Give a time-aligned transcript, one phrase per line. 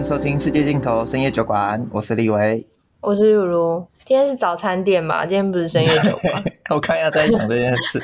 [0.00, 2.66] 迎收听世界尽头深夜酒馆，我是李维，
[3.02, 3.86] 我是如如。
[4.02, 5.26] 今天是早餐店嘛？
[5.26, 6.42] 今天不是深夜酒馆。
[6.74, 8.02] 我看一下在讲这件事。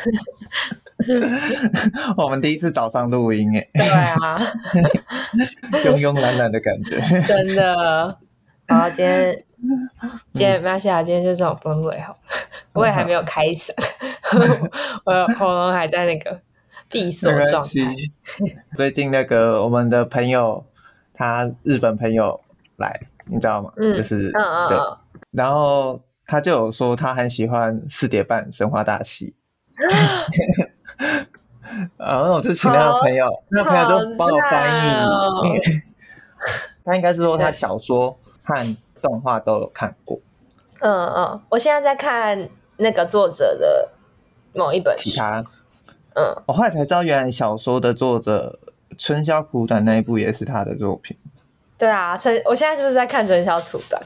[2.19, 3.71] 我们第一次早上录音诶。
[3.73, 4.39] 对啊，
[5.83, 7.01] 慵慵懒懒的感觉。
[7.23, 8.19] 真的。
[8.69, 9.45] 好，今天
[10.35, 12.15] 今天没关系啊，今天就这种氛围哈。
[12.75, 13.71] 我也还没有开嗓，
[15.07, 16.43] 我的喉咙还在那个
[16.91, 17.71] 闭锁状态。
[18.77, 20.67] 最近那个我们的朋友。
[21.17, 22.39] 他日本朋友
[22.77, 23.73] 来，你知道吗？
[23.77, 24.31] 嗯、就是
[24.69, 24.77] 对，
[25.31, 29.35] 然后他就有说他很喜欢四叠半神话大戏，
[31.97, 34.73] 然后我就请那个朋友，那个朋友就帮我翻译。
[34.95, 35.43] 哦、
[36.85, 40.21] 他应该是说他小说和动画都有看过。
[40.81, 43.89] 嗯嗯，我现在在看那个作者的
[44.53, 45.05] 某一本书。
[45.09, 45.43] 其他，
[46.15, 48.59] 嗯，我后来才知道，原来小说的作者。
[48.97, 51.17] 春宵苦短那一部也是他的作品。
[51.79, 54.03] 对啊，春，我现在就是在看春宵苦短，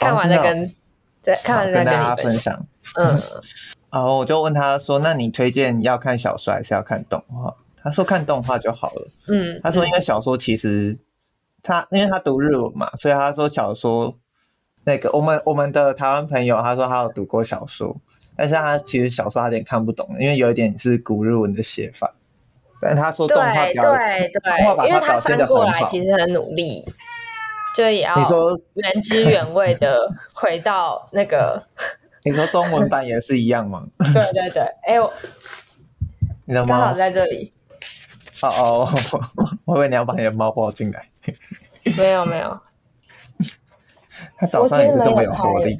[0.00, 0.74] 看完再跟
[1.22, 2.66] 再、哦、看完再跟，跟大家分享。
[2.96, 3.06] 嗯，
[3.92, 10.98] 然后我就问他说：“那你推荐要看小说还是要看动画？”他说：“看动画就好了。”嗯，他说：“因为小说其实
[11.62, 14.18] 他因为他读日文嘛，所以他说小说
[14.82, 17.96] 那个我们我们的台湾朋友他说他有读过小说，
[18.36, 22.12] 但是他其实小说他有点看不懂，因为有一点是古日文的写法。”
[22.80, 26.84] 但他说动画表，对对对，因为他翻过来其实很努力，
[27.74, 31.62] 就也要你说原汁原味的 回到那个。
[32.24, 33.86] 你说中文版也是一样吗？
[34.12, 35.10] 对对对，哎、欸、我，
[36.44, 37.52] 你的猫刚好在这里。
[38.42, 38.88] 哦哦，
[39.64, 41.08] 我以为你要把你的猫抱进来。
[41.96, 42.60] 没有没有，
[44.36, 45.76] 他早上也是这么有活力。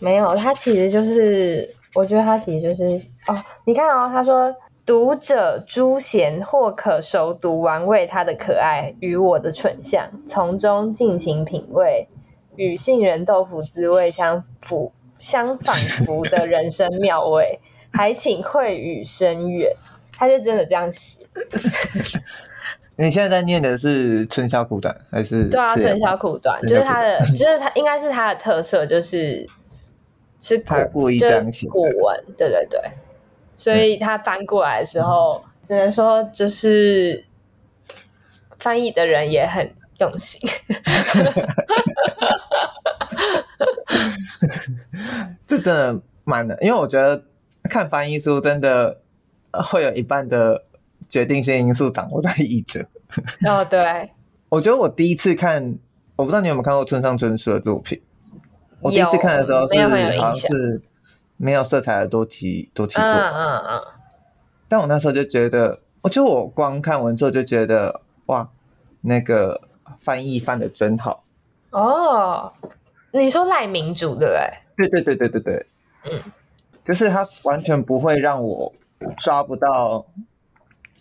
[0.00, 2.84] 没有，他其实就是，我觉得他其实就是
[3.26, 4.52] 哦，你看哦，他说。
[4.92, 12.06] 读者朱贤或可熟读玩味他的可爱与我的蠢相，从中尽情品味
[12.56, 17.58] 与杏仁豆腐滋味相符相仿佛的人生妙味，
[17.90, 19.74] 还请会语深远。
[20.12, 21.24] 他就真的这样写。
[22.96, 25.48] 你现在在念的是春宵苦短还是？
[25.48, 29.48] 对啊，春宵苦短就是他的，就是他应该是他的特色，就是
[30.42, 32.78] 是他故意这样写古文，对对对。
[33.62, 37.24] 所以他翻过来的时候，嗯、只能说就是
[38.58, 40.40] 翻译的人也很用心。
[45.46, 47.22] 这真的蛮的，因为我觉得
[47.70, 49.00] 看翻译书真的
[49.52, 50.64] 会有一半的
[51.08, 52.84] 决定性因素掌握在译者。
[53.46, 54.10] 哦，对，
[54.48, 55.78] 我觉得我第一次看，
[56.16, 58.02] 我不知道你有没有看过村上春树的作品。
[58.80, 59.80] 我第一次看的时候是
[60.18, 60.82] 好像是。
[61.42, 63.82] 没有色彩的多题多题做，嗯嗯嗯。
[64.68, 68.48] 但我那时候就觉得，我就我光看文之后就觉得，哇，
[69.00, 69.60] 那个
[69.98, 71.24] 翻译翻的真好。
[71.70, 72.52] 哦，
[73.10, 74.88] 你说赖明主对不对？
[74.88, 75.66] 对对对对对对，
[76.04, 76.20] 嗯，
[76.84, 78.72] 就是他完全不会让我
[79.18, 80.06] 抓不到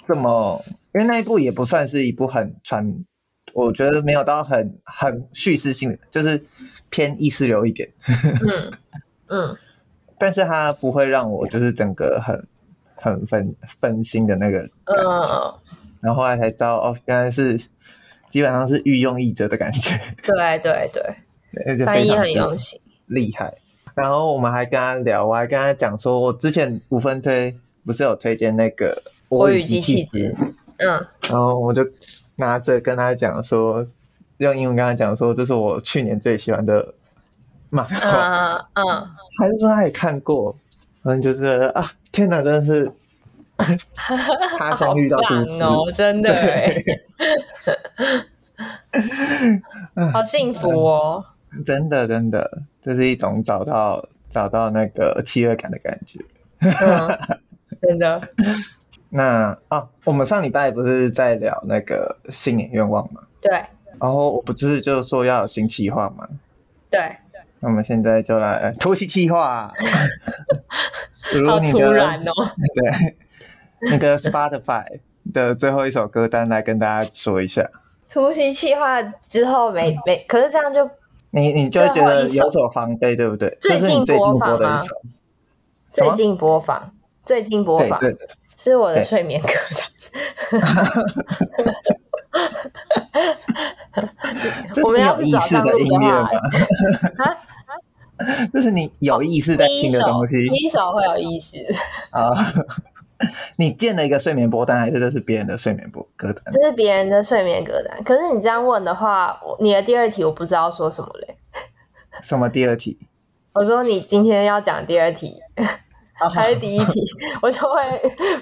[0.03, 0.59] 这么，
[0.95, 2.91] 因为那一部也不算是一部很传，
[3.53, 6.43] 我觉得没有到很很叙事性的，就是
[6.89, 7.87] 偏意识流一点。
[8.47, 8.73] 嗯
[9.27, 9.55] 嗯。
[10.21, 12.47] 但是他不会让我就是整个很
[12.95, 15.53] 很分分心的那个感觉，嗯、
[15.99, 17.57] 然后后来才知道哦，原来是
[18.29, 19.99] 基本上是御用译者的感觉。
[20.21, 23.51] 对对对，翻译很用心，厉害。
[23.95, 30.37] 然后我们还跟他聊，我还跟他讲说，我之前五分推不是有推荐那个我与机器人，
[30.77, 31.83] 嗯，然后我就
[32.35, 33.87] 拿着跟他讲说，
[34.37, 36.93] 用英文跟他讲说，这是我去年最喜欢的。
[37.71, 39.09] 漫画，嗯，
[39.39, 40.55] 还是说他也看过？
[41.03, 42.91] 反正，就是啊，天哪，真的是
[44.57, 46.31] 他乡遇到故知哦，真的，
[50.13, 51.25] 好幸福哦！
[51.65, 56.19] 真的，真的，这是一种找到找到那个契约感的感觉，
[57.79, 58.21] 真的。
[59.09, 63.21] 那啊，我们上礼拜不是在聊那个新年愿望吗？
[63.41, 63.51] 对。
[63.99, 66.27] 然后我不就是就是说要有新计划吗？
[66.89, 67.17] 对。
[67.61, 69.71] 那我们现在就来突袭计划，
[71.47, 72.33] 好突然哦！
[72.75, 73.15] 对，
[73.91, 74.83] 那个 Spotify
[75.31, 77.69] 的最后一首歌单来跟大家说一下。
[78.09, 80.89] 突袭计划之后没没，可是这样就
[81.29, 83.55] 你你就会觉得有所防备，对不对？
[83.61, 84.95] 最近播放的一首，
[85.91, 86.91] 最近播放，
[87.23, 88.27] 最近播放，对对，
[88.57, 89.87] 是我的睡眠歌单。
[94.73, 96.25] 这是有意识的音乐
[98.27, 98.49] 吗？
[98.53, 100.47] 这是你有意识在听的东西。
[100.49, 101.57] 第一首会有意识
[102.11, 102.29] 啊？
[103.57, 106.43] 你建了一个睡眠波单，还是这是别人的睡眠波歌单？
[106.51, 108.03] 这是别人的睡眠歌单。
[108.03, 111.37] 可是你这样问的话，你的第二题我不知道说什么嘞。
[112.21, 112.97] 什么第二题？
[113.53, 115.35] 我说你今天要讲第二题。
[116.35, 117.01] 还是第一题，
[117.41, 117.81] 我就会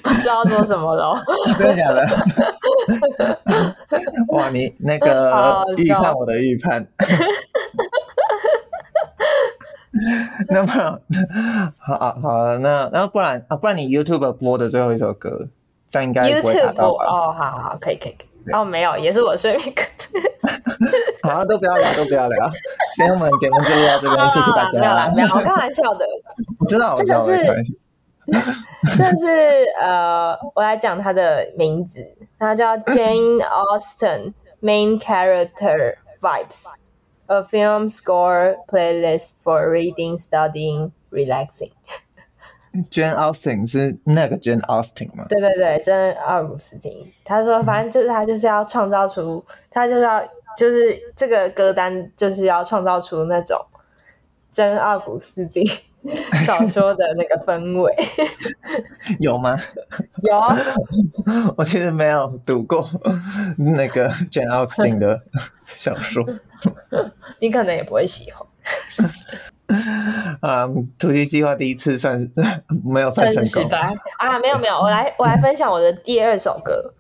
[0.04, 1.24] 不知道说什么了。
[1.58, 2.06] 真的假的？
[4.34, 6.86] 哇，你那个预判我的预判。
[10.50, 11.00] 那么
[11.80, 15.50] 好好，那那不然啊，不然你 YouTube 播的最后一首歌，
[15.88, 17.06] 这样应该不会打到吧？
[17.06, 18.54] 哦，好好，可以可以可以。
[18.54, 19.82] 哦，没有，也是我睡眠歌。
[21.28, 22.50] 好，都不要聊，都不要聊。
[22.96, 24.80] 今天我们节目就到这边，谢谢大家。
[24.80, 26.06] 没有啦，没有，我开玩笑的。
[26.60, 27.38] 我知道，这个是，
[28.98, 32.00] 这是呃，我来讲他的名字，
[32.40, 35.96] 他叫 Jane Austen Main Character
[37.30, 41.72] Vibes，A Film Score Playlist for Reading, Studying, Relaxing。
[42.92, 45.26] Jane Austen 是那个 Jane Austen 吗？
[45.30, 47.12] 对对对，珍奥古斯汀。
[47.24, 50.24] 他说，反正就是他就是要创造出，他就是要
[50.58, 53.60] 就是这个歌单就是要创造出那种
[54.52, 55.64] 珍奥古斯汀
[56.46, 57.94] 小说的那个氛围。
[59.19, 59.57] 有吗？
[60.24, 60.40] 有。
[61.57, 62.90] 我其实没有读过
[63.57, 65.22] 那个 Jane Austen 的
[65.66, 66.25] 小说。
[67.40, 68.46] 你可能也不会喜欢。
[70.42, 72.30] 嗯，突击计划第一次算
[72.84, 73.69] 没有算成功
[74.18, 74.40] 啊！
[74.40, 76.94] 没有没有，我来我来分享我的第二首歌，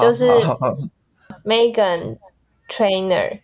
[0.00, 0.28] 就是
[1.44, 2.16] Meghan
[2.68, 3.40] Trainer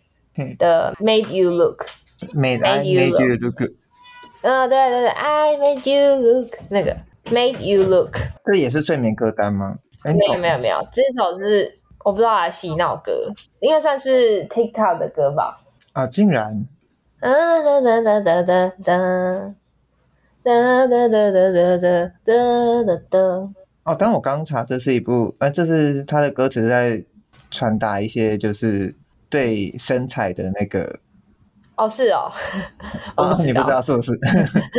[0.57, 1.85] 的 Made You Look。
[2.33, 3.71] Made I Made You Look。
[4.43, 9.77] 嗯，对对对，I Made You Look 那个 Made You Look，这也是睡眠歌单吗？
[10.03, 15.61] 没有没有没有，这首是我不知道啊，洗脑歌，应该算是 TikTok 的歌吧？
[15.93, 16.65] 啊，竟然。
[17.19, 17.29] 哒
[17.61, 19.53] 哒哒哒哒哒哒
[20.43, 23.19] 哒哒哒哒哒哒哒哒哒。
[23.83, 27.05] 哦，当我刚查，这是一部，呃，这是他的歌词在
[27.51, 28.95] 传达一些，就是
[29.29, 30.99] 对身材的那个。
[31.75, 32.31] 哦，是哦，
[33.17, 34.11] 哦，你不知道是不是？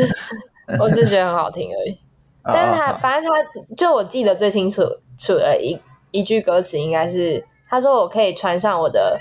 [0.80, 1.98] 我只觉得很好听而已。
[2.44, 4.82] 但是他，反正他就我记得最清楚，
[5.18, 5.80] 楚的一
[6.10, 9.18] 一句歌词应该是，他说我可以穿上我的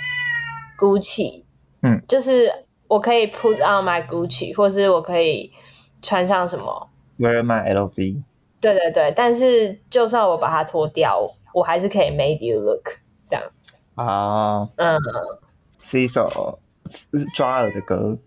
[0.78, 1.44] Gucci，
[1.82, 2.52] 嗯，就是。
[2.92, 5.50] 我可以 put on my Gucci，或是我可以
[6.02, 8.26] 穿上什么？Wear my LV。
[8.60, 11.22] 对对对，但是就算我把它脱掉，
[11.54, 12.84] 我还是可以 made you look
[13.30, 13.44] 这样。
[13.96, 15.00] 啊，嗯，
[15.82, 16.60] 是一首
[17.34, 18.18] 抓耳的歌。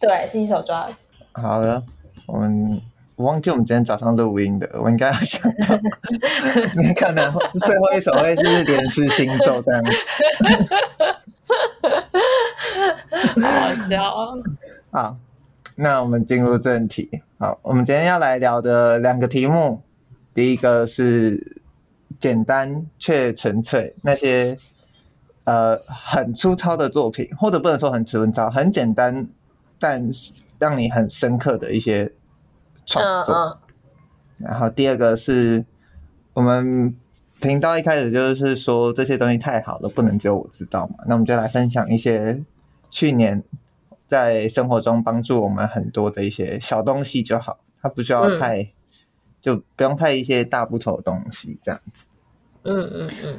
[0.00, 0.92] 对，是一首抓耳。
[1.32, 1.84] 好了，
[2.26, 2.80] 我们
[3.16, 5.78] 我忘记我们今天早上录音的，我应该要想到，
[6.76, 7.34] 你看呢？
[7.66, 9.84] 最后一首会是连续星座这样。
[13.42, 14.02] 好笑
[14.90, 15.16] 好，
[15.76, 17.22] 那我们进入正题。
[17.38, 19.82] 好，我们今天要来聊的两个题目，
[20.34, 21.56] 第一个是
[22.18, 24.56] 简单却纯粹，那些
[25.48, 29.26] 呃很粗糙的作品，或者不能说很粗糙，很简单，
[29.78, 32.12] 但是让你很深刻的一些
[32.84, 33.34] 创作。
[33.34, 33.58] 嗯嗯。
[34.38, 35.64] 然后第二个是
[36.34, 36.94] 我们。
[37.40, 40.96] 频道一开始就是说这些东西太好了，不能只有我知道嘛。
[41.06, 42.44] 那我们就来分享一些
[42.90, 43.44] 去年
[44.08, 48.68] 在生活中帮助我们很多的一些小东西就好，它不需要太，嗯、
[49.40, 52.06] 就不用太一些大部头的东西这样子。
[52.64, 53.36] 嗯嗯嗯。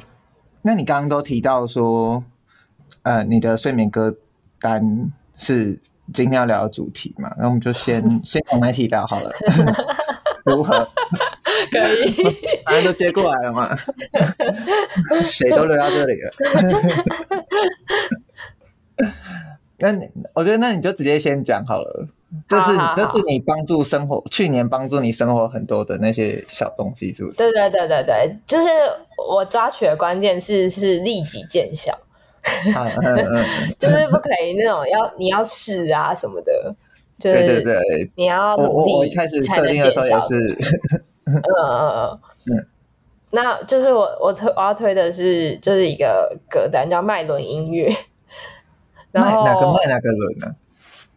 [0.62, 2.22] 那你刚刚都提到说，
[3.02, 4.14] 呃，你的睡眠歌
[4.60, 5.80] 单是
[6.12, 7.32] 今天要聊的主题嘛？
[7.38, 9.32] 那我们就先 先从哪题聊好了？
[10.44, 10.88] 如何？
[11.70, 12.12] 可以，
[12.64, 13.76] 反正都接过来了嘛，
[15.24, 16.32] 谁都留到这里了。
[19.78, 22.08] 那你，我觉得那你就直接先讲好了。
[22.46, 27.42] 这是这是你帮助生活，去年帮助你生活很多的那些小东西，是不是？
[27.42, 28.68] 对对对对对，就是
[29.30, 31.92] 我抓取的关键是是立即见效，
[32.74, 33.44] 嗯嗯、
[33.78, 36.74] 就是不可以那种要你要试啊什么的。
[37.18, 38.92] 就是、对对对，你要努力。
[38.92, 40.58] 我我一开始设定的时候也是。
[41.26, 42.20] 嗯嗯嗯
[42.50, 42.66] 嗯，
[43.30, 47.94] 那就是我我推我要推的是就是一个歌单叫麦伦音乐，
[49.12, 50.56] 然后哪个麦哪个伦呢？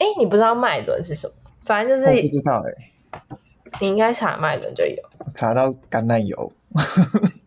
[0.03, 1.33] 哎，你不知道脉轮是什么？
[1.63, 3.37] 反正就是我不知道哎、欸，
[3.79, 4.97] 你应该查脉轮就有，
[5.33, 6.51] 查到橄榄油。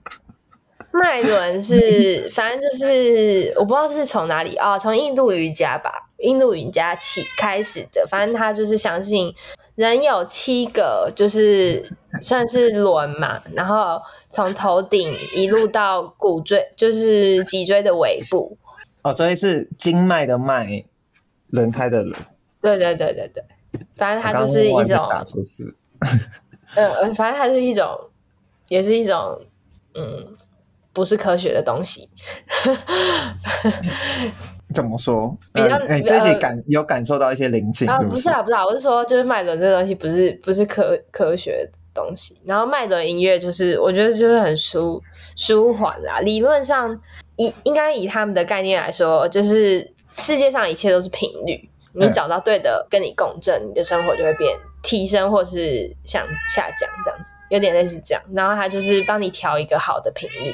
[0.91, 9.35] 脉轮是反正就是我不知道是从哪里啊，从、哦、印度瑜伽吧，印度瑜伽起开始的，反正他就是相信。
[9.75, 11.87] 人有七个，就是
[12.23, 18.57] 算是轮嘛，然后从头顶一路到骨椎，就是脊椎的尾部。
[19.03, 20.83] 哦，所以是经脉的脉，
[21.49, 22.19] 轮胎的轮。
[22.61, 23.45] 对对对对对，
[23.97, 25.07] 反正它就是一种。
[26.75, 27.87] 嗯，反正它是一种
[28.69, 29.41] 也是一种
[29.95, 30.37] 嗯，
[30.93, 32.09] 不是科学的东西。
[34.75, 35.37] 怎么说？
[35.53, 38.01] 比较哎，自己感有感受到一些灵性啊？
[38.01, 38.29] 是不是？
[38.29, 42.37] 啊，不是啊，我是说，就是脉轮这个东西不是不是科科学的东西。
[42.45, 45.01] 然后脉轮音乐就是，我觉得就是很舒
[45.37, 46.19] 舒缓啦。
[46.19, 47.01] 理论上，
[47.37, 51.71] 以应该以他们的概念来说，就是世界上一切都是频率。
[51.97, 58.23] 你找到对的跟你共振，嗯、你的生活就会变提升，或是向下降这样子，有点类似这样。
[58.33, 60.53] 然后他就是帮你调一个好的频率。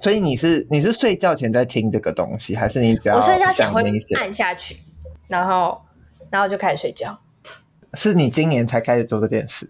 [0.00, 3.82] 所以你是你是睡觉前在听这个东西，还是你只要我睡觉前会
[4.16, 4.76] 按下去，
[5.26, 5.80] 然后
[6.30, 7.18] 然后就开始睡觉？
[7.94, 9.68] 是你今年才开始做这件事？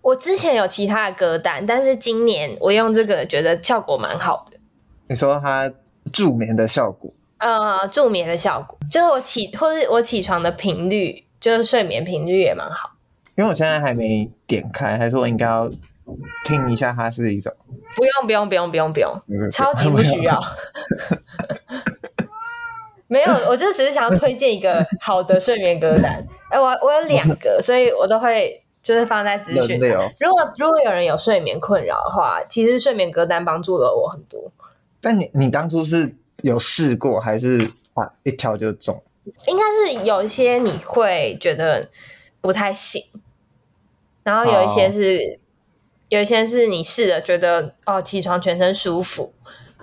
[0.00, 4.56] 我之前有其他的歌单，但是今年我用这个觉得效果蛮好的。
[5.08, 5.70] 你说它
[6.10, 7.12] 助眠的效果？
[7.40, 12.90] 呃，助眠的效果，就是我起或是我起床的频率，就是睡眠频率也蛮好。
[13.36, 15.70] 因为我现在还没点开，还是我应该要
[16.44, 17.50] 听一下它是一种？
[17.96, 19.10] 不用不用不用不用不用，
[19.50, 20.38] 超级不需要。
[23.08, 26.12] 没有，我就只是想要推荐一个好的睡眠歌单。
[26.50, 29.80] 哎、欸，我我有两个，所以我都会就是放在资讯。
[30.20, 34.52] 如果如果有人有睡眠困扰的话，其实睡眠歌单帮助了我很多。
[35.00, 39.02] 但你你当初是有试过，还是啊一条就中？
[39.46, 41.88] 应该是有一些你会觉得
[42.40, 43.02] 不太行，
[44.22, 45.38] 然后有一些是。
[46.10, 49.32] 有一些是你试了觉得哦，起床全身舒服，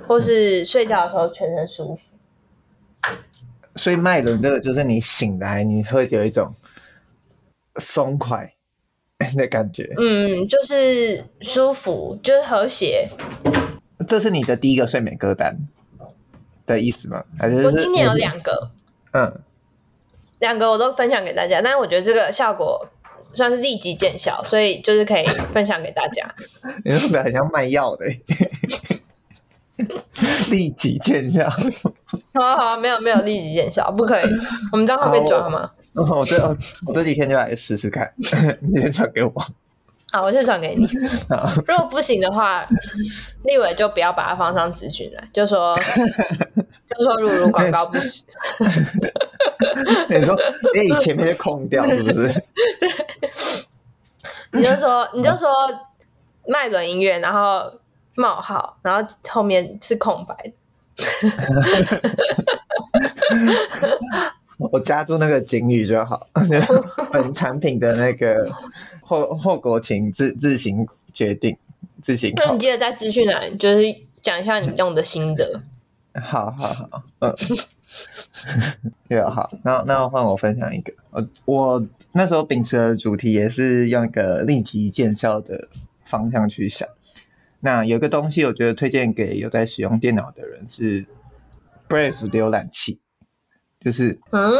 [0.10, 2.18] 或是睡觉的时候全身舒服。
[3.78, 6.54] 所以脉轮这个就是你醒来你会有一种
[7.78, 8.54] 松快
[9.38, 13.08] 的感觉，嗯，就是舒服，就是和谐。
[14.06, 15.58] 这是你的第一个睡眠歌单
[16.68, 17.24] 的意思吗？
[17.40, 18.70] 还是，是我今年有两个，
[19.14, 19.40] 嗯，
[20.38, 22.88] 两个我都分享给大家，但是我觉得这个效果。
[23.34, 26.34] 算是立即见效，所以就是可以分享给大家。
[26.86, 28.06] 你是不是很像卖药的，
[30.50, 31.48] 立即见效。
[32.34, 34.26] 好啊好啊，没有没有立即见效，不可以。
[34.72, 35.70] 我们这样会被抓吗？
[35.94, 36.42] 我这
[36.88, 38.12] 我这几天就来试试看，
[38.62, 39.34] 你先传给我。
[40.12, 40.88] 好，我先转给你。
[41.68, 42.66] 如果不行的话，
[43.44, 45.78] 立伟就不要把它放上资讯了，就说
[46.88, 48.26] 就说如如广告不行。
[50.10, 50.34] 你说，
[50.74, 52.34] 哎，前面就空掉是不是？
[52.80, 52.90] 对，
[54.54, 55.50] 你就说，你就说
[56.48, 57.70] 麦伦音乐，然后
[58.16, 60.54] 冒号，然后后面是空白的。
[64.72, 66.74] 我加注那个警语就好， 就是
[67.12, 68.52] 本产品的那个
[69.02, 71.56] 后后果请自自行决定，
[72.02, 72.34] 自行。
[72.36, 73.84] 那你记得在资讯栏，就是
[74.22, 75.62] 讲一下你用的心得。
[76.20, 77.36] 好好好，嗯，
[79.08, 85.68] 对，好，那那换我分享一个，我我那时候秉持的主题也是用一个立即见效的
[86.04, 86.90] 方向去想。
[87.60, 91.06] 那有个东西，我觉得推荐给有在使用电脑的人是
[91.88, 93.00] Brave 浏览器，
[93.82, 94.52] 就是嗯，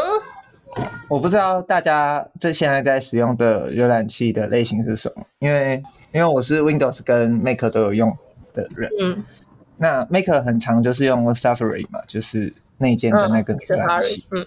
[1.08, 5.82] 我不知道大家这现在在使用的浏览器的类型是什么，因为
[6.12, 8.16] 因为我是 Windows 跟 Mac 都有用
[8.54, 9.24] 的人，嗯。
[9.80, 14.26] 那 Mac 很常就是用 Safari 嘛，就是内建的那个浏览器。
[14.32, 14.44] 嗯，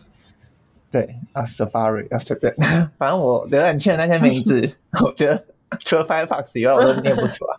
[0.91, 2.53] 对啊，Safari 啊，随便，
[2.97, 4.69] 反正我浏览器的那些名字，
[5.01, 5.41] 我觉得
[5.79, 7.55] 除了 Firefox 以外，我都念不出来。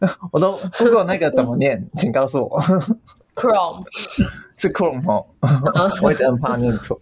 [0.32, 2.62] 我都不过那个怎么念，请告诉我。
[3.38, 3.84] Chrome
[4.56, 5.26] 是 Chrome 哦，
[6.02, 7.00] 我一直很怕念错。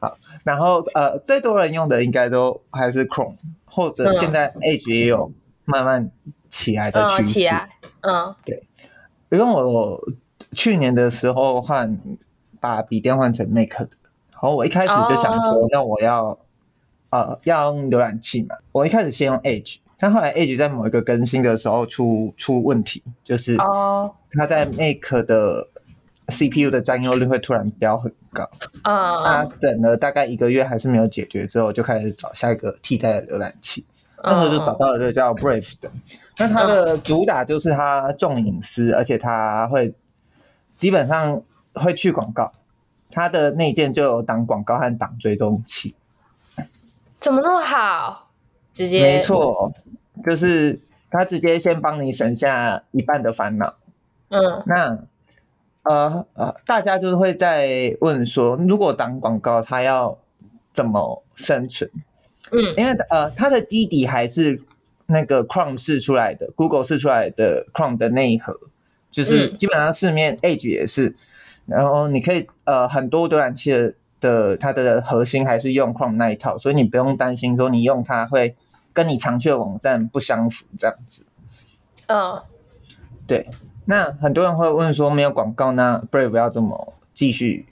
[0.00, 5.32] 好，然后呃，最多人用的应该都还是 Chrome，或者现在 Edge 也有
[5.64, 6.10] 慢慢
[6.48, 7.48] 起来的趋势。
[8.02, 8.62] 嗯，对。
[9.30, 10.00] 因为我
[10.52, 11.98] 去年的时候换
[12.60, 13.90] 把笔电换成 Mac 的，
[14.30, 16.38] 然后我一开始就想说，哦、那我要
[17.10, 18.54] 呃要用浏览器嘛。
[18.70, 23.56] 我一开始先用 Edge，但后来 Edge 在某一个更新的时候出出问题，就是
[24.32, 25.68] 它在 Make 的
[26.28, 28.48] CPU 的占用率会突然飙很高。
[28.82, 33.86] 啊，他等了大概一个月还是没有解决，之后就开始找下一个替代的浏览器。
[34.22, 35.90] 那时候就找到了这个叫 Brave 的，
[36.38, 39.94] 那它的主打就是它重隐私，而且它会
[40.76, 41.40] 基本上
[41.74, 42.52] 会去广告，
[43.10, 45.94] 它的内建就有挡广告和挡追踪器。
[47.20, 48.30] 怎么那么好？
[48.72, 49.72] 直接没错，
[50.28, 50.80] 就是
[51.10, 53.76] 他直接先帮你省下一半的烦恼。
[54.28, 54.98] 嗯，那
[55.84, 60.18] 呃呃，大家就是会在问说，如果挡广告，它要
[60.72, 61.88] 怎么生存？
[62.50, 64.60] 嗯，因为呃，它的基底还是
[65.06, 68.58] 那个 Chrome 试出来的，Google 试出来的 Chrome 的内核，
[69.12, 71.14] 就是基本上市面 Edge 也是，
[71.66, 78.56] 然后你可以呃很多浏览器的的它的核心还是用 Chrome 那一套，所以你不用担心说你用它会
[78.96, 81.26] 跟你常去的网站不相符这样子。
[82.06, 82.40] 嗯，
[83.26, 83.46] 对。
[83.84, 87.66] 那很多人会问说，没有广告，那 Brave 要怎么继续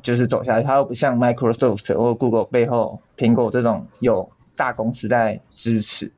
[0.00, 0.66] 就是走下去？
[0.66, 6.10] 它又不像 Microsoft 或 Google 背后苹果这种有大公司在支持。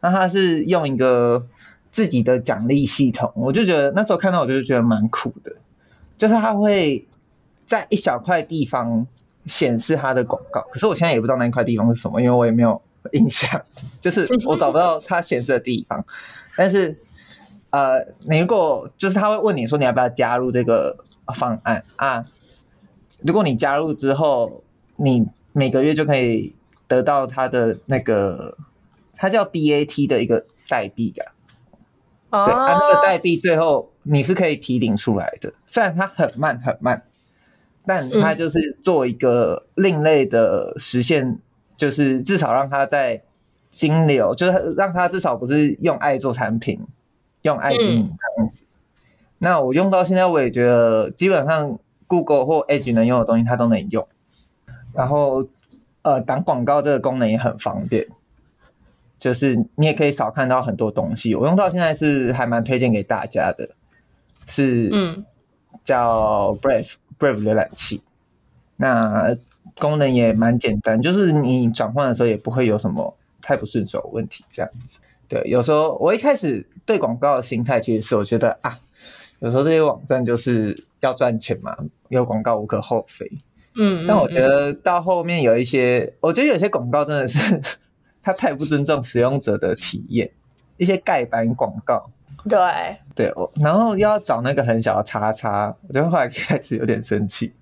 [0.00, 1.46] 那它是用一个
[1.92, 5.54] 自己的奖励系统，我就觉得那时候看到我就觉得蛮酷的，
[6.16, 7.06] 就是它会
[7.64, 9.06] 在一小块地方
[9.46, 13.62] 显示它的广告，可是我现在也不知道那一块地方是什么，因为我也没有印象，
[14.00, 16.04] 就是 我找不到它显示的地方，
[16.56, 16.98] 但是。
[17.70, 22.24] 呃，你如果就是他会问你说，你要不要加入这个方案啊？
[23.18, 24.64] 如果你加入之后，
[24.96, 28.56] 你每个月就可以得到他的那个，
[29.14, 31.26] 它叫 BAT 的一个代币的。
[32.30, 32.46] 哦。
[32.46, 37.02] 对，啊，那个代币最后你是可以提领出来的，虽然它很慢很慢，
[37.84, 41.38] 但它就是做一个另类的实现，
[41.78, 43.22] 就是至少让他在
[43.70, 46.86] 金流，就是让他至少不是用爱做产品。
[47.42, 48.64] 用爱经营这样子，
[49.38, 54.06] 那我用到现在，我也觉得基本上 Google 或 Edge 能用的东西它都能用。
[54.92, 55.46] 然后，
[56.02, 58.08] 呃，挡广告这个功能也很方便，
[59.16, 61.32] 就是你也可以少看到很多东西。
[61.36, 63.70] 我用到现在是还蛮推荐给大家的，
[64.48, 65.24] 是嗯，
[65.84, 68.02] 叫 Brave Brave 浏览器。
[68.76, 69.36] 那
[69.76, 74.98] 功能也蛮简单，就是你转换的时候也不会有什么太不顺手问题这样子。
[75.28, 78.78] 对，有时候我一开始对广告的心态其实是我觉得啊，
[79.40, 81.76] 有时候这些网站就是要赚钱嘛，
[82.08, 83.30] 有广告无可厚非。
[83.80, 87.60] 嗯，但我觉得到后面有一些，我觉得有些广告真的是
[88.22, 90.30] 它太不尊重使用者的体验，
[90.78, 92.10] 一些盖板广告。
[92.48, 92.58] 对，
[93.14, 97.52] 对，我然后又要找那个很小的叉叉，我觉得后来开始有点生气。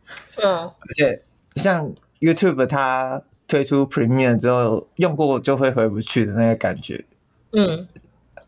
[0.42, 1.20] 嗯，而且
[1.56, 7.04] 像 YouTube 它推出 Premium 之后，用过就会回不去的那个感觉。
[7.52, 7.86] 嗯，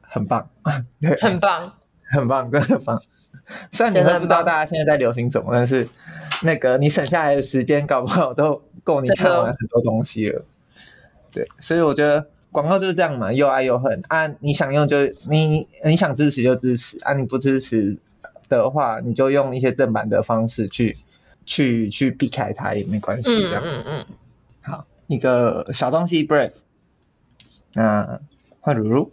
[0.00, 0.48] 很棒，
[1.00, 1.72] 对，很棒，
[2.10, 3.02] 很棒，真的很棒。
[3.70, 5.88] 虽然你们不知道大家现在在流行什么，但是
[6.42, 10.44] 那个你省下来的时间，搞不好都够你看完很多东西了。
[11.30, 14.26] 对，所以我觉得广告就是这样嘛，又爱又恨啊。
[14.40, 14.96] 你想用就
[15.30, 17.98] 你你想支持就支持啊，你不支持
[18.48, 20.96] 的话，你就用一些正版的方式去
[21.48, 23.30] 去去避开它也没关系。
[23.30, 24.06] 嗯嗯嗯。
[24.60, 26.52] 好，一个小东西，Brave。
[27.72, 28.20] 那。
[28.60, 29.10] 换如如，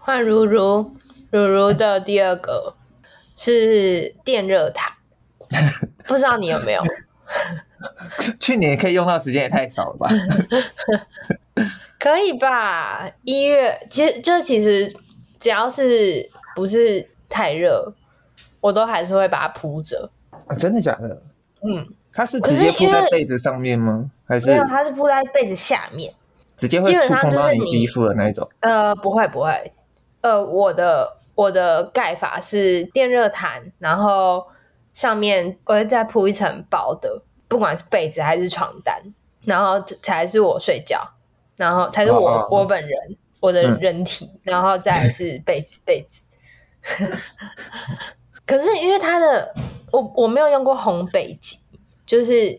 [0.00, 0.90] 换如如，
[1.30, 2.74] 如如的第二个
[3.36, 4.92] 是电热毯，
[6.04, 6.82] 不知道你有没有？
[8.40, 10.08] 去年可以用到时间也太少了吧？
[12.00, 13.08] 可以吧？
[13.22, 14.92] 一月其实就其实
[15.38, 17.94] 只要是不是太热，
[18.60, 20.10] 我都还是会把它铺着。
[20.48, 21.22] 啊，真的假的？
[21.66, 24.10] 嗯，它是直接铺在被子上面吗？
[24.26, 24.64] 还是没有？
[24.64, 26.12] 它是铺在被子下面。
[26.56, 28.48] 直接会触碰到你肌肤的那一种？
[28.60, 29.72] 呃，不会不会。
[30.20, 34.46] 呃，我的我的盖法是电热毯，然后
[34.92, 39.02] 上面我会再铺一层薄的，不管是被子还是床单，
[39.42, 41.06] 然后才是我睡觉，
[41.56, 46.24] 然后才是我、哦、我本人我的人体，嗯、然后再是被子被子。
[48.46, 49.52] 可是因为它的
[49.96, 51.58] 我我没有用过烘焙机，
[52.06, 52.52] 就是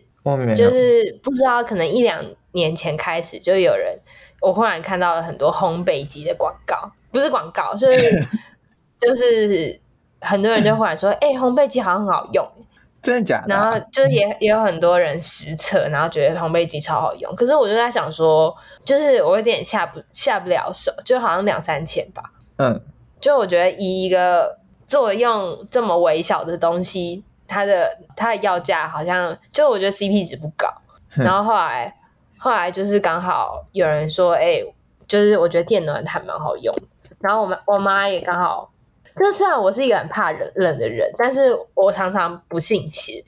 [0.54, 2.24] 就是不知道可能一两。
[2.52, 3.94] 年前开始就有人，
[4.40, 8.24] 我忽然看到了很多烘焙机的广告，不是广告，就是
[8.98, 9.78] 就是
[10.22, 12.50] 很多人就忽然说，哎、欸，烘焙机好像很好用，
[13.02, 13.54] 真的假的？
[13.54, 17.36] 然后就也也有很多人实测，然后觉得烘焙机超好用。
[17.36, 22.22] 可是我就在想说，就是我有点下不下不了手，就好像两三千吧。
[22.56, 22.80] 嗯，
[23.20, 30.72] 就我觉得以一个作用这么微小的东西，它的它的要价好像就我觉得 CP 值不高。
[31.16, 31.94] 然后后来。
[32.38, 34.74] 后来就是刚好有人说，哎、欸，
[35.08, 36.72] 就是我觉得电暖毯蛮好用。
[37.18, 38.70] 然后我们我妈也刚好，
[39.16, 43.24] 就虽然我是一个很怕冷冷的人，但是我常常不信邪，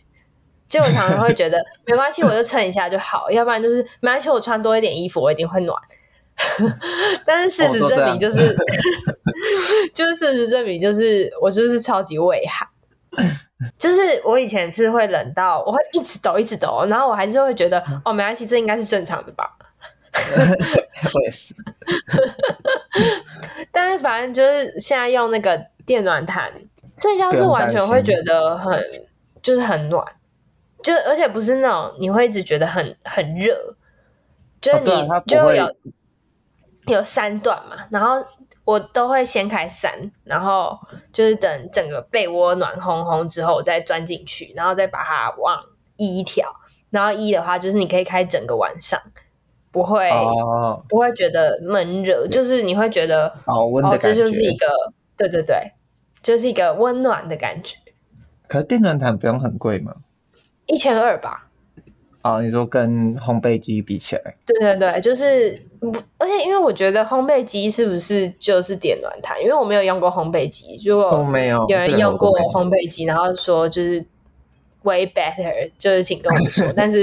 [0.69, 5.77] 就我常常会觉得 没关系，我就撑一下就好，要不然就是没关系，我穿多一点衣服，我一定会暖。
[7.27, 8.55] 但是事实证明，就是、 哦、
[9.93, 12.69] 就是事实证明，就是我就是超级畏寒。
[13.77, 19.51] 就是我以前是会冷到我会一直抖一直抖，然后我还是会觉得哦，没关系，这应该是正常的吧。
[21.13, 21.55] 我也是。
[23.73, 26.53] 但是反正就是现在用那个电暖毯
[26.99, 28.81] 睡觉是完全会觉得很
[29.43, 30.07] 就是很暖，
[30.83, 33.75] 就而且不是那种你会一直觉得很很热，
[34.61, 35.75] 就是你就有
[36.95, 38.25] 有三段嘛，然后。
[38.65, 39.91] 我都会先开三，
[40.25, 40.79] 然后
[41.11, 45.59] 就是等整个被窝暖烘烘之后，我再钻进去，然后再把它往
[45.97, 46.55] 一调。
[46.91, 49.01] 然后一的话，就是你可以开整个晚上，
[49.73, 54.09] 不会、哦、不会觉得闷热，就是你会觉得保温的感觉。
[54.11, 54.67] 哦，这就是一个
[55.17, 55.73] 对对对，
[56.23, 57.79] 就是一个温暖的感觉。
[58.47, 59.95] 可是电暖毯不用很贵吗？
[60.67, 61.47] 一千二吧。
[62.21, 64.37] 哦，你说跟烘焙机比起来？
[64.45, 65.63] 对对对，就是，
[66.18, 69.41] 而且因为我觉得烘焙机是不是就是电暖毯？
[69.43, 74.05] 因为我没有用过烘焙机，如果没有有人用过烘焙机，然后说就是
[74.83, 76.71] way better，就是请跟我说。
[76.77, 77.03] 但是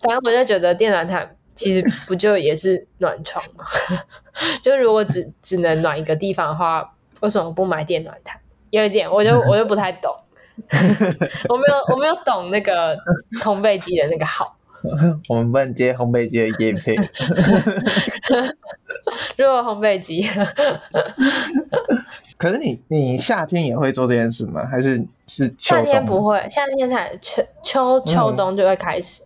[0.00, 3.64] 反正我就觉得电暖毯其实不就也是暖床吗？
[4.62, 8.40] 就如果只只能暖一个地方的话，为什么不买电暖毯？
[8.70, 10.14] 有一点，我就我就不太懂。
[11.48, 12.96] 我没有，我没有懂那个
[13.42, 14.57] 烘焙机的那个好。
[15.28, 16.94] 我们不能接烘焙机的夜配。
[19.36, 20.26] 如果烘焙机，
[22.38, 24.64] 可是你你夏天也会做这件事吗？
[24.70, 26.44] 还是是夏天不会？
[26.48, 29.22] 夏天才秋秋秋冬就会开始。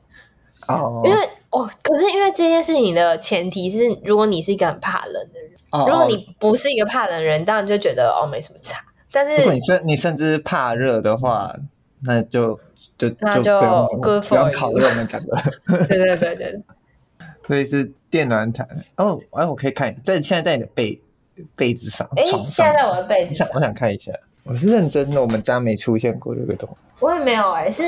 [0.69, 8.83] 哦、嗯，因为哦，可是因为这件事情的前提是，如果你是一个很怕冷的人，哦、如果你不是一个怕冷的人，当然就觉得哦没什么差。
[9.11, 11.55] 但是，如果你甚你甚至怕热的话，
[12.05, 12.59] 那就
[12.99, 15.37] 就那就，就不要不用考虑我们讲的。
[15.87, 16.63] 对对对对，
[17.47, 18.67] 所以是电暖毯
[18.97, 19.21] 哦。
[19.33, 21.01] 哎，我可以看在现在在你的被
[21.57, 24.13] 被子上，哎，现在在我的被子上，我想看一下。
[24.45, 26.77] 我是认真的，我们家没出现过这个东西。
[26.99, 27.83] 我也没有哎、欸，是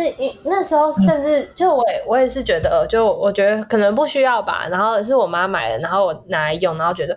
[0.44, 4.68] 那时候甚至 就我也我也是觉得，就我觉得可能不需要吧。
[4.70, 7.16] 然后是我妈买的，然后我拿来用，然后觉得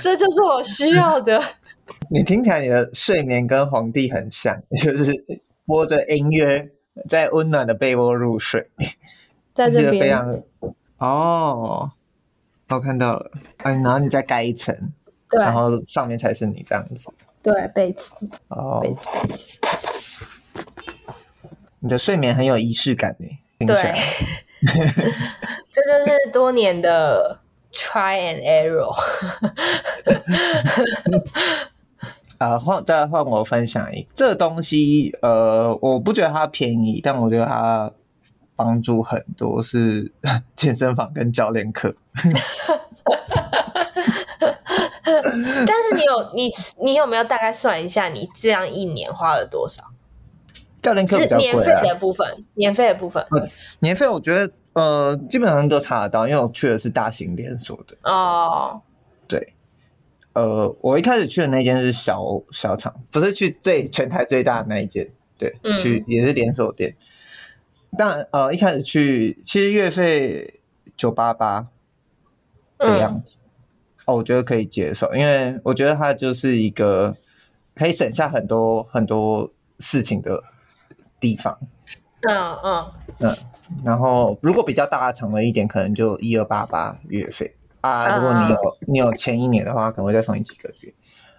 [0.00, 1.38] 这就是我需要的。
[2.10, 5.12] 你听起来你的睡眠跟皇帝很像，就是
[5.66, 6.70] 播着音乐
[7.08, 8.70] 在温暖的被窝入睡，
[9.52, 10.00] 在这边。
[10.00, 10.42] 非常
[10.98, 11.90] 哦，
[12.68, 13.30] 我看到了，
[13.64, 14.74] 哎，然后你再盖一层，
[15.28, 17.10] 对，然后上面才是你这样子，
[17.42, 18.12] 对，被子，
[18.48, 19.60] 哦，被子，被子。
[21.80, 23.26] 你的睡眠很有仪式感呢，
[23.58, 23.94] 听起来，
[25.70, 27.38] 这就是多年的
[27.72, 28.90] try and error。
[32.38, 37.90] 啊，换、呃、再换我分享一个这个东西，呃，我不觉得它便宜，但我觉得它
[38.54, 40.12] 帮助很多，是
[40.56, 41.94] 健身房跟教练课。
[45.04, 46.48] 但是你有你
[46.82, 49.82] 你有没有大概算一下，你这样一年花了多少？
[50.82, 51.52] 教练课比较贵啊。
[51.54, 53.48] 年费的部分，年费的部分，呃、
[53.80, 58.85] 年费我觉得呃基本上都查得到，因为我去的是大型连锁的哦，对。
[60.36, 62.22] 呃，我一开始去的那间是小
[62.52, 66.94] 小厂，不是去最全台最大的那一间，对，嗯、去也是连锁店。
[67.96, 70.60] 但呃，一开始去其实月费
[70.94, 71.68] 九八八
[72.76, 73.48] 的样子，嗯、
[74.04, 77.16] 哦，我觉得可以接受，因为我觉得它就是一个
[77.74, 80.44] 可以省下很多很多事情的
[81.18, 81.58] 地方。
[82.28, 83.36] 嗯嗯嗯，
[83.82, 87.56] 然后如果比较大厂的一点，可能就一二八八月费。
[87.86, 90.92] 啊，如果你有、uh, 你有前一年的话，可能会再送你几个月。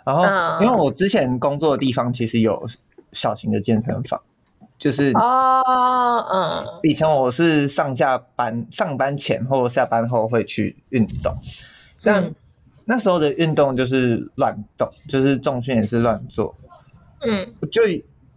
[0.06, 2.68] 然后，uh, 因为我之前工作的地方其实有
[3.12, 4.22] 小型的健身房，
[4.78, 5.62] 就是哦，
[6.32, 11.36] 嗯，以前我是上下班、上班前或下班后会去运动，
[12.04, 12.34] 但
[12.86, 16.56] 那时候的运动就是乱动，就是重训也是乱做。
[17.22, 17.82] 嗯，就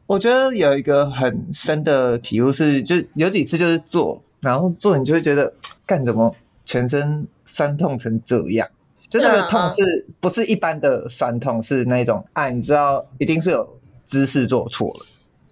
[0.07, 5.53] 我觉得有一个很深的体悟是，就有几次就是做，然后做你就会觉得
[5.87, 6.35] 干什么？
[6.71, 8.69] 全身酸痛成这样，
[9.09, 11.61] 就那个痛是不是一般的酸痛？
[11.61, 15.07] 是那种啊，你知道一定是有姿势做错了，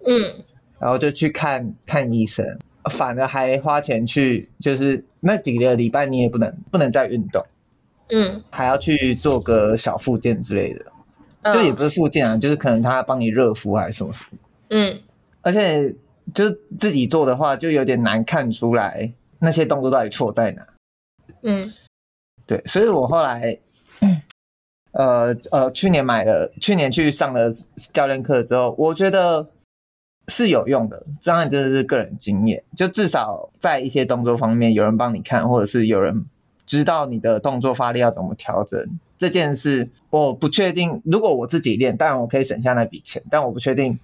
[0.07, 0.41] 嗯，
[0.79, 2.57] 然后就去看看医生，
[2.89, 7.45] 反而还花钱去，就是那几个礼拜你也不能不能再运动，
[8.11, 14.37] 嗯，还要去做个小复健之类的，就也不是复健啊，就是可能他帮你热敷还是什么什么，
[14.69, 14.97] 嗯，
[15.41, 15.93] 而且
[16.33, 20.65] 就自己做的话，就有点难看出来那些动作到底错在哪。
[21.41, 21.73] 嗯，
[22.45, 23.57] 对，所以我后来，
[24.91, 27.49] 呃呃，去年买了，去年去上了
[27.93, 29.47] 教练课之后，我觉得
[30.27, 31.05] 是有用的。
[31.23, 36.25] 当然，真的是个人经验，就至少在一些动作方面有人帮你看，或者是有人
[36.65, 38.99] 知道你的动作发力要怎么调整。
[39.17, 43.99] 这件事我不确定，如果我自己练，当然我可以省下那笔钱，但我不确定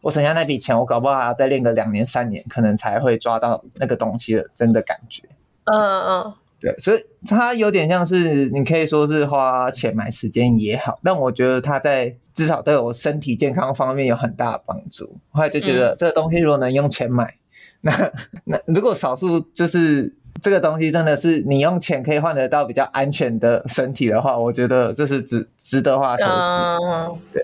[0.00, 5.28] 我省下那笔钱，我搞不好还要再练个两年三年，可能才会抓到那个东西的真的感觉。
[5.64, 6.34] 嗯嗯。
[6.60, 15.16] 对，所以它有点像是你可以说是花钱买时间也好，但我觉得它在至少对我身体健康方面有很大的帮助。
[15.30, 17.32] 后来就觉得这个东西如果能用钱买，嗯、
[17.80, 18.12] 那
[18.44, 26.84] 那如果少数就是这个东西真的是你用钱可以换得到比较安全的身体的话，我觉得这是值值得花投资。
[26.84, 27.42] 嗯、对，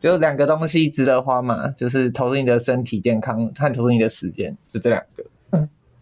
[0.00, 5.22] 就两个东西值得花嘛，就是投资你的身体健康和投资你的时间，就这两个。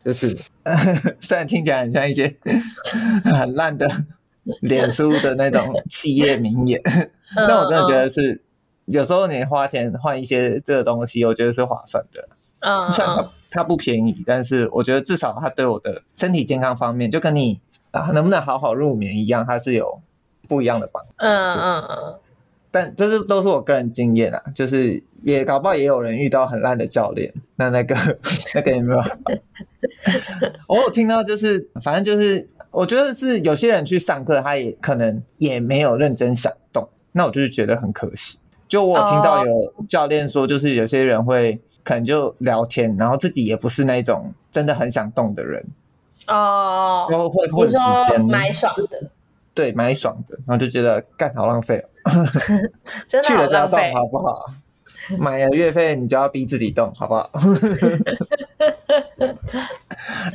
[0.05, 0.37] 就是，
[1.21, 2.35] 虽然听起来很像一些
[3.25, 3.89] 很烂的
[4.61, 6.81] 脸书的那种 企业名言，
[7.35, 8.43] 但我真的觉得是
[8.87, 12.29] 有时候你花钱换一些这个东西，我觉得是划算的。
[12.61, 17.61] 嗯，虽然它它不便宜，但是我觉得至少它对我的身体健康方面，就跟你
[17.91, 20.01] 啊能不能好好入眠一样，它是有
[20.49, 21.09] 不一样的帮助。
[21.19, 22.19] 嗯嗯嗯。
[22.73, 27.33] 但这是都是我个人经验啊，就是也搞不好也有人遇到很烂的教练。
[27.55, 27.95] 那那个
[28.57, 29.01] 那个有没有？
[30.67, 36.89] 我有听到，就是反正就是，我觉得是有些人去上课，他也可能也没有认真想动。
[37.13, 38.39] 那我就是觉得很可惜。
[38.67, 41.61] 就我有听到有教练说，就是有些人会。
[41.85, 45.61] 可能就聊天，然后自己也不是那种真的很想动的人
[46.29, 47.75] 哦，然后会混时
[48.09, 49.11] 间买爽的，
[49.53, 51.89] 对，买爽的，然后就觉得干好浪费哦，
[53.07, 54.47] 真的去了就要动好不好？
[55.19, 57.31] 买了月费你就要逼自己动好不好？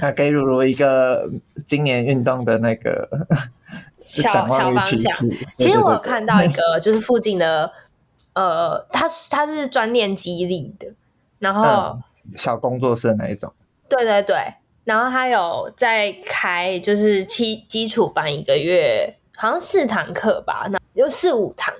[0.01, 1.29] 那给如如一个
[1.65, 3.07] 今年运动的那个
[4.01, 5.29] 小小方向。
[5.57, 7.71] 其实我有看到一个，就是附近的，
[8.33, 10.87] 呃，他他是专练肌力的。
[11.39, 12.03] 然后、嗯、
[12.35, 13.53] 小工作室的那一种，
[13.87, 14.35] 对对对，
[14.85, 21.73] 然后他有在开就是基基础班一个月，好像四堂课吧，那有四五堂，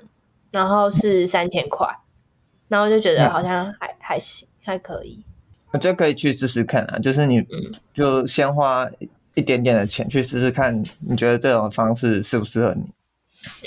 [0.50, 1.86] 然后是三千块，
[2.68, 5.22] 然后就觉得好像还、嗯、还行，还可以，
[5.72, 7.44] 我觉得可以去试试看啊，就是你
[7.92, 8.88] 就先花
[9.34, 12.82] 一点点的钱去试试看，你觉得这种方式适不适合你？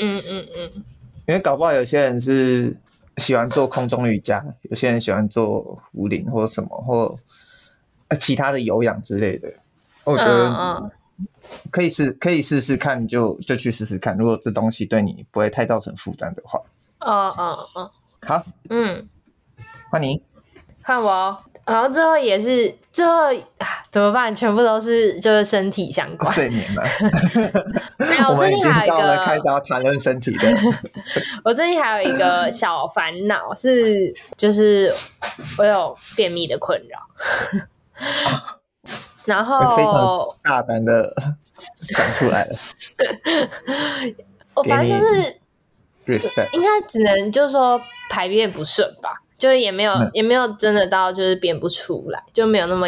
[0.01, 0.71] 嗯嗯嗯，
[1.27, 2.75] 因为搞不好有些人是。
[3.17, 7.19] 喜欢做空中瑜伽，有些人喜欢做壶铃或什么，或
[8.19, 9.51] 其他的有氧之类的。
[10.05, 10.91] 我觉得
[11.69, 14.17] 可以试，可以试试看就，就就去试试看。
[14.17, 16.59] 如果这东西对你不会太造成负担的话，
[16.99, 17.91] 哦哦哦，
[18.25, 19.07] 好，嗯，
[19.89, 20.23] 换你，
[20.83, 21.37] 换我。
[21.63, 24.33] 然后最后也是最后啊，怎么办？
[24.33, 26.81] 全部都是就是身体相关，睡眠嘛。
[27.97, 30.47] 没有， 我最近还有一个开始要谈论身体的。
[31.45, 34.91] 我最近还有一个小烦恼是，就是
[35.59, 36.99] 我有便秘的困扰。
[39.25, 41.13] 然后非常大胆的
[41.95, 42.55] 讲出来了。
[44.55, 45.35] 我反正就是
[46.05, 49.21] respect，应该只能就是说排便不顺吧。
[49.37, 52.87] 就是也没有，嗯、也没有真的到就是便不出来，就没有那么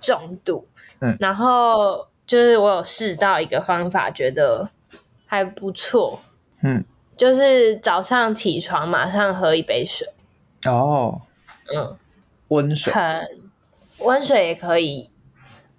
[0.00, 0.66] 重度。
[1.00, 4.70] 嗯，然后就是我有试到一个方法，觉得
[5.26, 6.18] 还不错。
[6.62, 6.82] 嗯，
[7.18, 10.08] 就是早上起床马上喝一杯水。
[10.66, 11.20] 哦，
[11.74, 11.94] 嗯，
[12.48, 13.42] 温水，很
[13.98, 15.10] 温水也可以，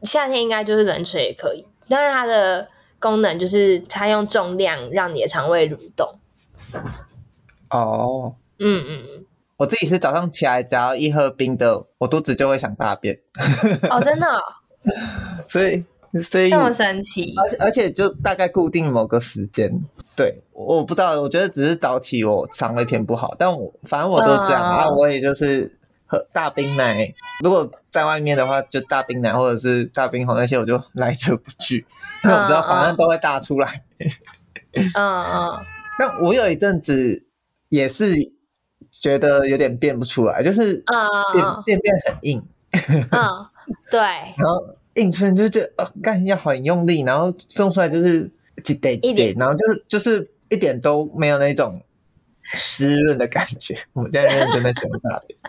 [0.06, 1.66] 夏天应该就是冷水也可以。
[1.90, 2.68] 但是它的
[3.00, 6.08] 功能就是它用重量让你的肠胃蠕动。
[7.70, 9.26] 哦，嗯嗯嗯。
[9.58, 13.18] 我自己是早上起来，只要一喝冰的，我肚子就会想大便。
[13.90, 14.42] 哦，真的、哦？
[15.48, 15.84] 所以，
[16.22, 17.34] 所以这么神奇？
[17.60, 19.72] 而且就大概固定某个时间。
[20.14, 24.90] 对，我不知道，我觉得只是早起我肠胃偏不好，但我反正我都这样啊。
[24.90, 25.74] 我也就是
[26.16, 31.86] 喝大冰奶，如果在外面的话，就大冰奶或者是大冰红那些，我就来者不拒，
[32.24, 33.84] 因为我知道反正都会大出来。
[34.74, 35.60] 嗯嗯。
[36.00, 37.26] 但我有一阵子
[37.70, 38.14] 也是。
[38.98, 40.82] 觉得有点变不出来，就是
[41.34, 42.42] 便便便很硬，
[43.12, 43.46] 嗯，
[43.92, 44.00] 对，
[44.40, 48.32] 然后硬出来就觉得呃，干要很用力，然后送出来就是
[48.66, 51.82] 一点一点，然后就是就是一点都没有那种
[52.54, 53.78] 湿润的感觉。
[53.94, 55.40] 我们在认真的讲大便，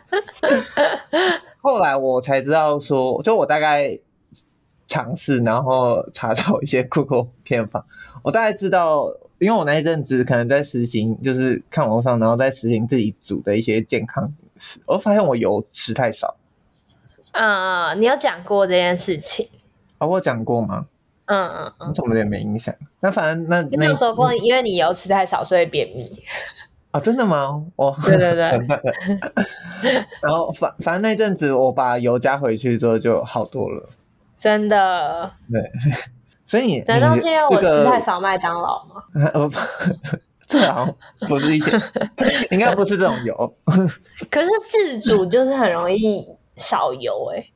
[1.60, 3.98] 后来我才知道说，就我大概
[4.86, 7.84] 尝试，然后查找一些 Google 偏方，
[8.22, 9.12] 我大概知道。
[9.38, 16.38] 因为我那一阵子可能在实行，就是看网上，然后在实行自己煮的一些健康饮食，我发现我油吃太少。
[17.32, 19.46] 嗯嗯，你有讲过这件事情？
[19.98, 20.86] 啊、哦，我讲过吗？
[21.26, 22.74] 嗯嗯嗯，怎么也没印象？
[23.00, 26.02] 那反正那你没有说过，因为你油吃太少，所以便秘。
[27.00, 27.64] 真的吗？
[27.76, 28.46] 哦，对 对对。
[30.22, 33.88] 然后反反正那阵子我把油加回去之后就好多了。
[34.36, 35.32] 真的。
[35.50, 35.60] 对。
[36.48, 39.02] 所以，难道是因为我吃太少麦当劳吗？
[39.34, 39.50] 呃，
[40.46, 40.94] 这好像
[41.26, 41.72] 不是一些，
[42.52, 43.54] 应该不是这种油。
[44.30, 47.52] 可是自主就是很容易少油哎、欸。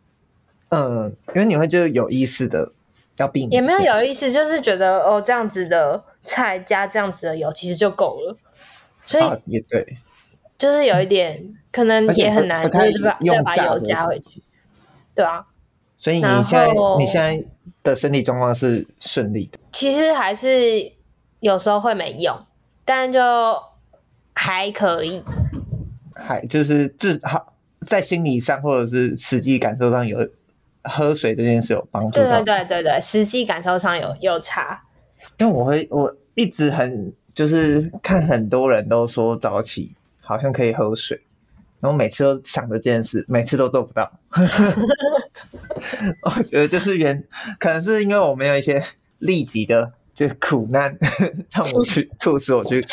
[0.70, 2.72] 嗯，因为你会就有意识的
[3.18, 8.36] 要避免，也没有有意识，就是觉得哦，这样子的菜加这样子的油其实就够了。
[9.10, 9.98] 所以、啊、也对，
[10.56, 11.42] 就是有一点
[11.72, 14.40] 可能也很难，就是把再把油加回去。
[15.14, 15.44] 对啊。
[15.96, 16.68] 所以你现在
[16.98, 17.44] 你现在
[17.82, 19.58] 的身体状况是顺利的？
[19.72, 20.92] 其实还是
[21.40, 22.38] 有时候会没用，
[22.84, 23.20] 但就
[24.32, 25.22] 还可以。
[26.14, 27.54] 还就是至好
[27.86, 30.28] 在心理上或者是实际感受上有
[30.84, 32.12] 喝水这件事有帮助。
[32.12, 34.84] 对对对对对，实际感受上有有差。
[35.38, 41.18] 因为我会我一直很就是看很多人都说早起好像可以喝水，
[41.80, 44.12] 然后每次都想着这件事，每次都做不到。
[46.22, 47.24] 我觉得就是原
[47.58, 48.82] 可能是因为我没有一些
[49.20, 49.92] 立即的。
[50.12, 50.94] 就苦难
[51.50, 52.84] 让我去 促使我去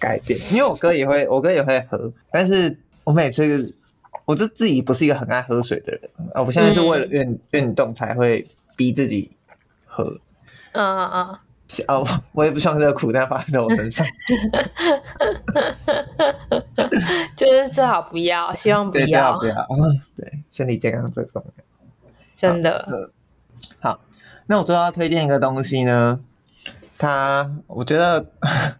[0.00, 3.74] 改变，因为我哥也会，我哥也会喝，但是我每次
[4.24, 6.00] 我就自己不是一个很爱喝水的人
[6.32, 9.30] 啊，我现在是为了运运动才会逼自己
[9.84, 10.18] 喝，
[10.72, 11.38] 嗯嗯嗯，
[11.88, 14.06] 哦，我也不希望这个苦难发生在我身上，
[17.36, 19.54] 就是最好不要，希望不要，最好不要，
[20.16, 21.52] 对，身体健康最重要，
[22.36, 23.10] 真的，
[23.80, 23.98] 好，
[24.46, 26.20] 那我最后要推荐一个东西呢。
[26.98, 28.24] 它，我觉得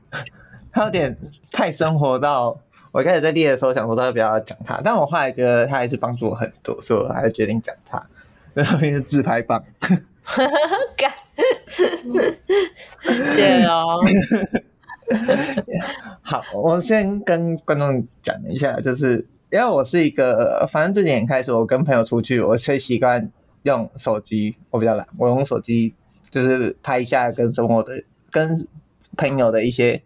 [0.71, 1.17] 它有点
[1.53, 2.59] 太生活到
[2.93, 8.03] 我一开始在列的时候想说，要不要讲它，但我后来觉得它还是帮助我很多，所以我还是决定讲他。
[8.55, 9.63] 然后是自拍棒，
[10.97, 11.11] 干，
[13.31, 14.01] 谢哦。
[16.23, 23.31] 好，我先跟观众讲一下，就是因为我是一个，反正这几年开始，我跟朋友出去，我最习惯
[23.63, 25.95] 用手机，我比较懒，我用手机。
[26.29, 28.55] 就是拍一下跟生活的、跟
[29.17, 30.03] 朋友的一些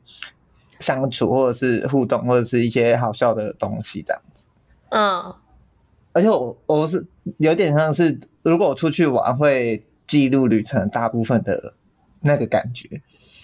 [0.78, 4.48] 相处，或者是互动，或者是一些好笑的东西这样子。
[4.90, 5.34] 嗯，
[6.12, 7.04] 而且我我是
[7.38, 11.74] 有点像是，如果我出去玩，会记录旅程大部分的
[12.22, 13.00] 那个感觉。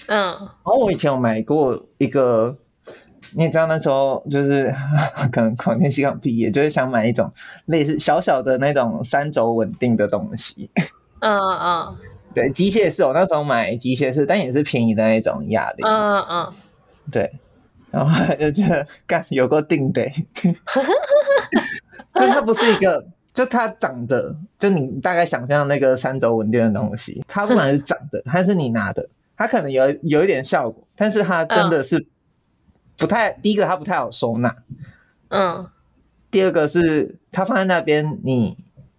[0.08, 2.56] 嗯，然后我以前有买过一个，
[3.34, 4.68] 你也知道那时候就是
[5.30, 7.32] 可能广电系刚毕业，就是想买一种
[7.66, 10.68] 类似小小的那种三轴稳定的东西。
[11.20, 11.96] 嗯嗯。
[12.34, 15.86] 对，机械式，我那时候买机械式，但也是便宜的那种哑铃。
[15.86, 16.52] 嗯嗯，
[17.12, 17.30] 对，
[17.92, 20.04] 然后就觉得干有个定的，
[22.16, 32.06] 就它不是一个，就它长的，就你大概想象那个三轴稳定的东西，它不管是长的还是你拿的，它可能有有一点效果，但是它真的是
[32.96, 34.56] 不太，第一个它不太好收纳，
[35.28, 35.66] 嗯，
[36.30, 38.56] 第二个是它放在那边你。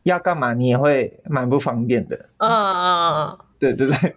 [0.08, 2.16] 要干嘛你也会蛮不方便的。
[2.38, 4.16] 嗯嗯嗯，对对对。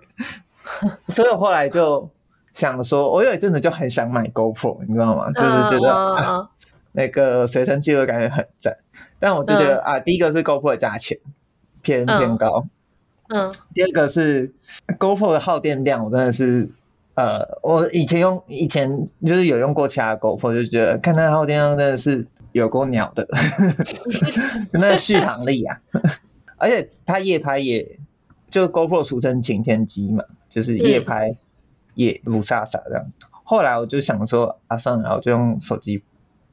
[1.08, 2.08] 所以我后来就
[2.54, 5.32] 想说，我有一阵子就很想买 GoPro，你知道吗？
[5.32, 6.48] 就是觉得、啊、
[6.92, 8.76] 那个随身记录感觉很赞。
[9.18, 11.18] 但我就觉得啊，第一个是 GoPro 的价钱
[11.82, 12.66] 偏偏高。
[13.28, 13.52] 嗯。
[13.74, 14.52] 第二个是
[14.98, 16.70] GoPro 的耗电量，我真的是
[17.14, 22.26] 呃，我以前用以前就是有用过其他 GoPro，就觉得看它耗电量真的是。
[22.52, 23.24] 有够鸟的，
[24.74, 25.80] 那续航力啊！
[26.56, 27.96] 而且它夜拍也，
[28.50, 31.32] 就 GoPro 俗称晴天机嘛，就是夜拍
[31.94, 33.06] 也不飒飒这样。
[33.44, 36.02] 后来我就想说啊，算了，我就用手机，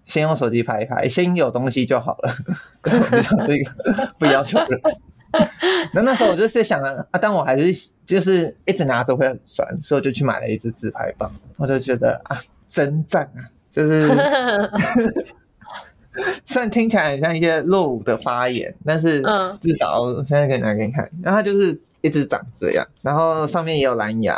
[0.07, 2.31] 先用手机拍一拍，先有东西就好了。
[3.45, 4.81] 这个不要求人。
[5.93, 11.31] 那那时候我就是想啊，但我还是就是一直拿着会很酸，所以我就去买了一支自拍棒。
[11.57, 14.09] 我就觉得啊，真赞啊，就是。
[16.47, 19.21] 虽然听起来很像一些落伍的发言，但是
[19.61, 21.07] 至少我现在可以拿给你看。
[21.21, 24.33] 然后它就是一直长这样，然后上面也有蓝牙，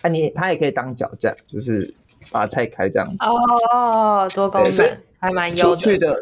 [0.00, 1.94] 啊你它也可以当脚架，就是
[2.32, 3.16] 把它拆开这样子。
[3.20, 6.20] 哦，多功能，还蛮有趣的。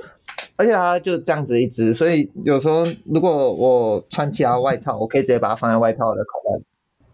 [0.57, 6.64] 而且它就这样子一只，所以有时候如果我穿其他外套，我可以直接把它放在外套的口袋。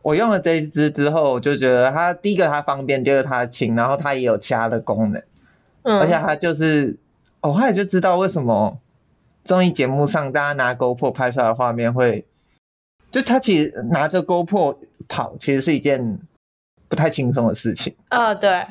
[0.03, 5.23] 我用了这一只之后，我就觉得它第一个它方便，第二个它轻，然后它也有其他的功能，
[5.83, 6.99] 嗯，而且它就是。
[7.43, 8.77] 我后来就知道为什么
[9.45, 12.27] 综艺节目上大家拿 GoPro 拍出来的画面会，
[13.13, 16.19] 就它其实拿着 GoPro 跑，其实是一件
[16.89, 17.95] 不太轻松的事情。
[18.09, 18.67] 啊、哦，对，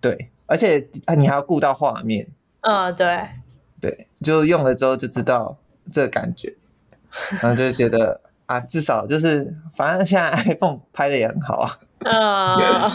[0.00, 2.28] 对，而且你还要顾到画面。
[2.60, 3.28] 啊、哦，对，
[3.80, 5.56] 对，就用了之后就知道
[5.92, 6.54] 这个感觉，
[7.40, 11.78] 然后就觉得 啊，至少就是反正现在 iPhone 拍的也很好啊。
[12.04, 12.92] 啊、哦，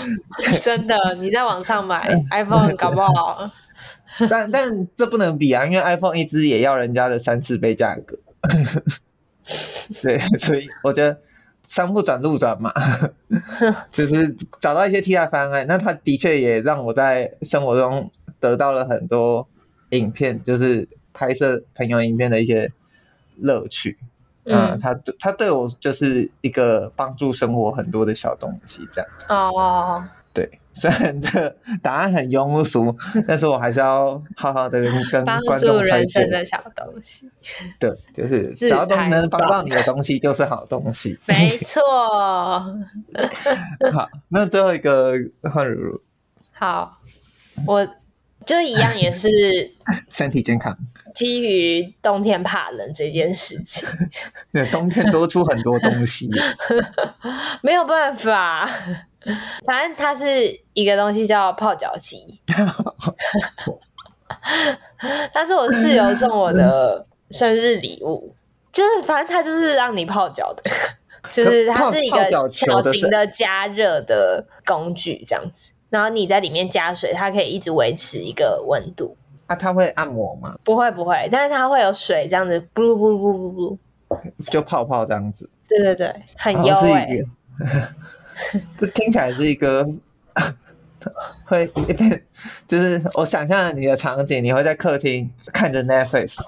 [0.61, 3.49] 真的，你在网上买 iPhone 搞不好。
[4.29, 8.17] 但但这不能比啊，因为 iPhone 一支也要人家的三四倍价格。
[10.03, 11.17] 对，所以我觉得
[11.71, 12.69] 山不转路转嘛，
[13.93, 15.65] 就是找到一些替代方案。
[15.65, 18.11] 那他的确也让我在生活中
[18.41, 19.47] 得到了很多
[19.91, 22.69] 影片，就是拍摄朋友影片的一些
[23.37, 23.97] 乐趣。
[24.43, 29.09] 嗯，他他对我就是一个帮助生活很多的小东西，这样。
[29.29, 30.03] 哦，
[30.33, 30.49] 对。
[30.73, 31.53] 虽然这
[31.83, 32.95] 答案很庸俗，
[33.27, 37.29] 但是我还是要好好的跟观众推荐人生的小东西。
[37.77, 41.19] 对，就是只要都能帮到你的东西，就是好东西。
[41.25, 41.81] 没错。
[43.91, 45.11] 好，那最后一个
[45.53, 46.01] 换如如。
[46.53, 46.97] 好，
[47.67, 47.85] 我
[48.45, 49.29] 就一样也是
[50.09, 50.77] 身体健康。
[51.13, 53.87] 基于冬天怕冷这件事情，
[54.53, 56.29] 对，冬天多出很多东西，
[57.61, 58.69] 没有办法。
[59.65, 62.39] 反正它是一个东西叫泡脚机，
[65.31, 68.33] 它是我室友送我的生日礼物，
[68.71, 70.63] 就是反正它就是让你泡脚的，
[71.31, 75.73] 就是它是一个小型的加热的工具，这样子。
[75.91, 79.15] 然后你在里面加水，它可以一直维持一个温度。
[79.45, 80.57] 啊、它会按摩吗？
[80.63, 83.77] 不会不会，但是它会有水这样子，咕噜咕噜咕噜咕
[84.17, 85.49] 噜，就泡泡这样子。
[85.67, 87.25] 对对对，很优哎、欸。
[88.79, 89.85] 这听起来是一个
[91.45, 92.23] 会一边，
[92.65, 96.39] 就是我想象你的场景，你会在客厅看着 Netflix。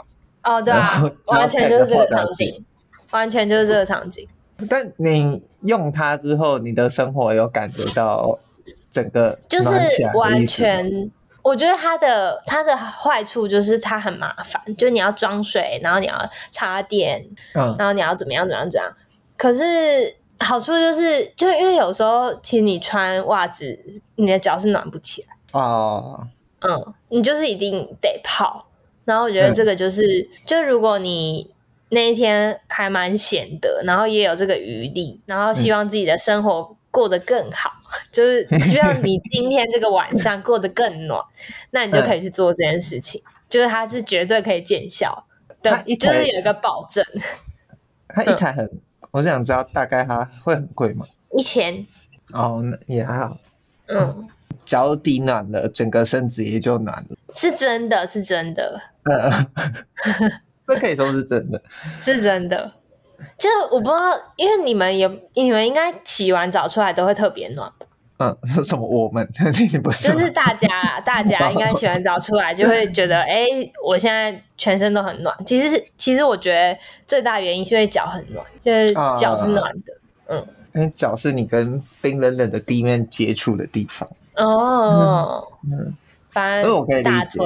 [0.44, 0.88] 哦，对啊，
[1.28, 2.66] 完全就是这个场景，
[3.12, 4.26] 完全就是这个场景。
[4.70, 8.40] 但你用它之后，你的生活有感觉到
[8.94, 9.70] 整个就是
[10.14, 11.12] 完全。
[11.42, 17.22] 我觉得它的它的坏处就是它很麻烦，就是你要装水，然后你要插电，
[17.54, 18.90] 嗯，然后你要怎么样怎么样怎样。
[19.36, 23.78] 可是好处就是，就因为有时候其实你穿袜子，
[24.16, 26.26] 你的脚是暖不起来哦。
[26.62, 28.68] 嗯，你就是一定得泡。
[29.04, 31.52] 然后我觉得这个就是，嗯、就如果你
[31.90, 36.76] 那一天还蛮闲的，然后也有这个余力，然后希望自己的生活、嗯。
[36.94, 37.72] 过得更好，
[38.12, 41.22] 就是希望你 今天这个晚上过得更暖，
[41.72, 43.22] 那你就可以去做这件事情。
[43.26, 45.26] 嗯、就是它是绝对可以见效
[45.62, 47.06] 的，就是有一个保证。
[48.08, 48.82] 它一台很，嗯、
[49.12, 51.06] 我想知道大概它会很贵吗？
[51.38, 51.86] 一千。
[52.32, 53.38] 哦，那也还好。
[53.88, 54.28] 嗯，
[54.66, 57.18] 脚底暖了，整个身子也就暖了。
[57.36, 58.82] 是真的，是真的。
[59.04, 59.48] 嗯，
[60.68, 61.62] 这可以说是真的，
[62.02, 62.74] 是真的。
[63.38, 67.86] 就我不知道，因为你们有，你们应该洗完澡出来都会特别暖吧？
[68.20, 68.88] 嗯，是什么？
[68.88, 69.28] 我们
[69.84, 70.12] 不是？
[70.12, 75.36] 就是大家，大家应该洗完澡出来就会觉得， 哎、欸，我现在全身都很暖。
[75.46, 79.94] 其实，其实我觉得最大原因是因为脚很暖，就是脚是暖的。
[80.28, 84.08] 啊、嗯，因为脚是你跟冰冷冷的地面接触的地方。
[84.36, 85.96] 哦，嗯，
[86.30, 87.40] 反正我可以理解。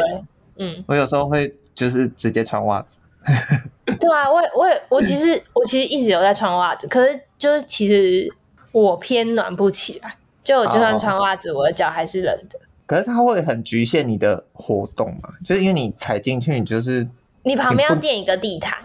[0.58, 3.00] 嗯，我有时候会就是直接穿袜子。
[4.00, 8.32] 对啊，我我我其实我其实一直有在穿袜子，可是就是其实
[8.72, 12.60] 我偏暖不起来，就我就算穿袜子，哦、我的脚还是冷的。
[12.86, 15.30] 可是它会很局限你的活动嘛？
[15.44, 17.08] 就是因为你踩进去，你就是
[17.44, 18.80] 你旁边要垫一个地毯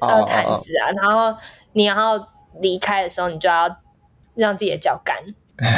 [0.00, 1.36] 呃毯子啊，然后
[1.72, 2.28] 你要
[2.60, 3.76] 离开的时候，你就要
[4.34, 5.16] 让自己的脚干，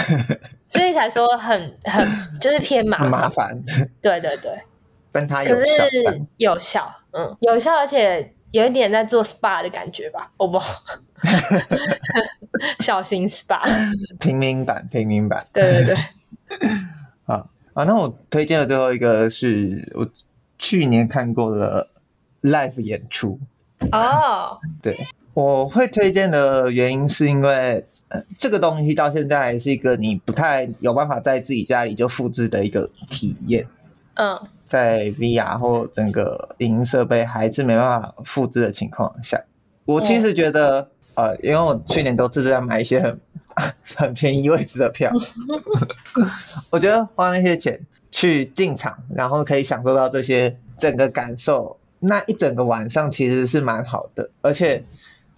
[0.65, 2.07] 所以才说很很
[2.41, 3.55] 就是偏麻烦麻烦。
[4.01, 4.59] 对对对，
[5.17, 6.95] 但它有效，可是有效。
[7.13, 10.83] 嗯，有效，而且有一点在做 SPA 的感觉吧，好不好？
[12.81, 13.61] 小型 SPA，
[14.21, 15.47] 平民版，平民版。
[15.55, 15.97] 对对对。
[17.25, 20.07] 啊啊，那我推荐的最后一个是我
[20.59, 21.89] 去年看过的
[22.43, 23.41] live 演出。
[23.93, 24.95] 哦，对，
[25.33, 33.67] 我会推荐的原因是因为，呃，这个东西到现在还是一个你不太有办法在自己家里就复制的一个体验。
[34.15, 34.39] 嗯。
[34.67, 39.41] 在 VR 或整个影音设备还是没办法复制的情况下，
[39.85, 40.81] 我其实觉得，
[41.15, 43.21] 嗯、呃，因为我去年都是在买一些很
[43.97, 45.11] 很便宜位置的票，
[46.71, 54.85] 我觉得花那些钱去进场，然后可以享受到这些整个感受，那一整个晚上其实是蛮好的，而且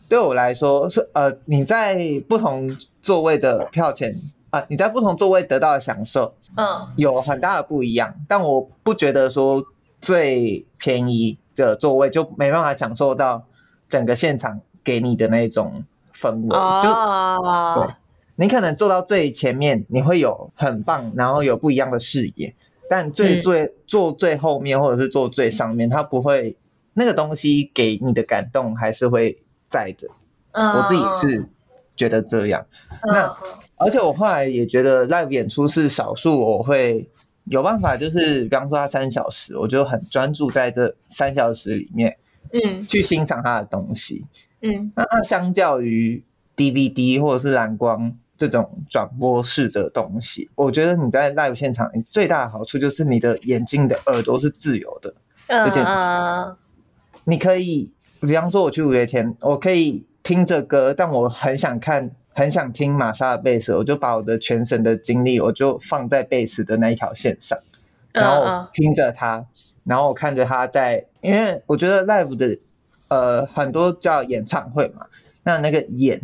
[0.08, 1.98] 对我来说是呃，你在
[2.28, 2.68] 不同
[3.02, 4.18] 座位的票钱。
[4.50, 8.14] 啊，你在不同座位得到的享受，嗯，有很大的不一样。
[8.26, 9.62] 但我不觉得说
[10.00, 13.44] 最便宜的座位就没办法享受到
[13.90, 15.84] 整个现场给你的那种
[16.14, 16.56] 氛围。
[16.56, 17.94] 哦、就对，
[18.36, 22.54] 你可能坐到最前面，你会有很棒，然后有不一样的视野。
[22.88, 26.56] 但最最、嗯、坐最后面或者是坐最上面，它不会
[26.94, 30.08] 那个东西给你的感动还是会在的。
[30.52, 31.46] 嗯、我自己是
[31.94, 32.64] 觉得这样。
[33.02, 33.36] 嗯、那。
[33.78, 37.08] 而且我后来也觉得 live 演出是少数我会
[37.44, 42.16] 有办法，就是比方说他三小时，我就很专注在这三小时里面，
[42.52, 44.24] 嗯，去欣赏他的东西，
[44.62, 44.92] 嗯。
[44.96, 46.22] 那它相较于
[46.56, 55.14] DVD 或者是蓝光这种转播式的东西，我觉得你在 live 现场，你最大的好处就是你的眼睛的耳朵是自由的
[55.48, 56.06] 这件事。
[57.24, 62.10] 你可以，比方说我去五月天，我可以听着歌，但我很想看。
[62.38, 67.58] 很想听玛莎的贝斯，我就把我的全神的精力，我就放在贝斯的那一条线上，
[68.12, 69.44] 然后听着他，
[69.82, 72.56] 然后我看着他在，因为我觉得 live 的
[73.08, 75.04] 呃很多叫演唱会嘛，
[75.42, 76.22] 那那个演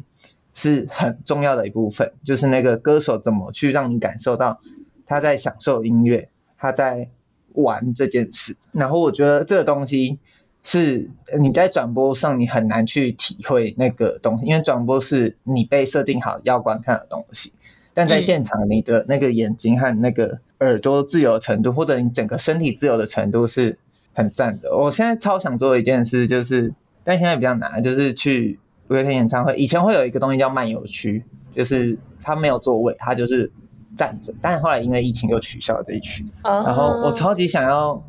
[0.52, 4.60] 是很重要的一部分，就是那个歌手怎么去让你感受到
[5.04, 7.08] 他在享受音乐，他在
[7.54, 8.56] 玩这件事。
[8.70, 10.20] 然后我觉得这个东西
[10.64, 11.08] 是
[11.38, 17.52] 你在转播上你很难去体会那个东西，因为转播是你被设定好要观看的东西，
[17.92, 23.78] 但在现场你的那个眼睛和那个耳朵自由程度，或者你整个身体自由的程度是
[24.12, 24.74] 很赞的。
[24.74, 26.72] 我现在超想做一件事就是，
[27.04, 28.58] 但现在比较难，就是去
[28.88, 29.54] 五月天演唱会。
[29.56, 31.22] 以前会有一个东西叫漫游区，
[31.54, 33.52] 就是它没有座位，它就是。
[33.96, 36.24] 站着，但是后来因为疫情又取消了这一区。
[36.42, 36.66] Uh-huh.
[36.66, 38.04] 然后我超级想要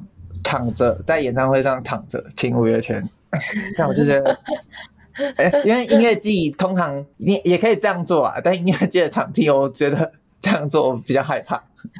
[0.45, 3.03] 躺着在演唱会上躺着听五月天，
[3.75, 4.39] 但我就觉得，
[5.37, 11.61] 哎、欸，因为音乐季通常你也可以这样做啊，但音乐季的场地，我觉得这样做我比较害怕。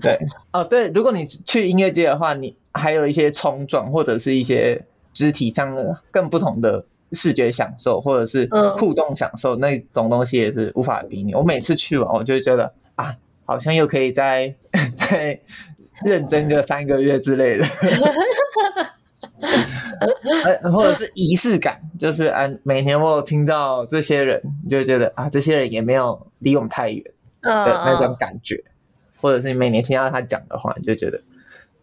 [0.00, 0.18] 对，
[0.50, 4.82] 哦对，如果你去音乐季的话，你还有一些冲撞或者是一些
[5.12, 6.84] 肢体上的更不同的。
[7.12, 8.46] 视觉享受或者是
[8.76, 11.34] 互动享受，嗯、那种东西也是无法比拟。
[11.34, 14.54] 我每次去完，我就会觉得啊，好像又可以再
[14.94, 15.40] 再
[16.04, 17.64] 认真个三个月之类的，
[20.72, 27.04] 或者是仪式感，就是啊，每年我有听到这些人，你就会觉得啊，这些人也没有离我们太远
[27.42, 28.72] 的那种感觉，嗯、
[29.20, 31.20] 或者是你每年听到他讲的话，你就觉得，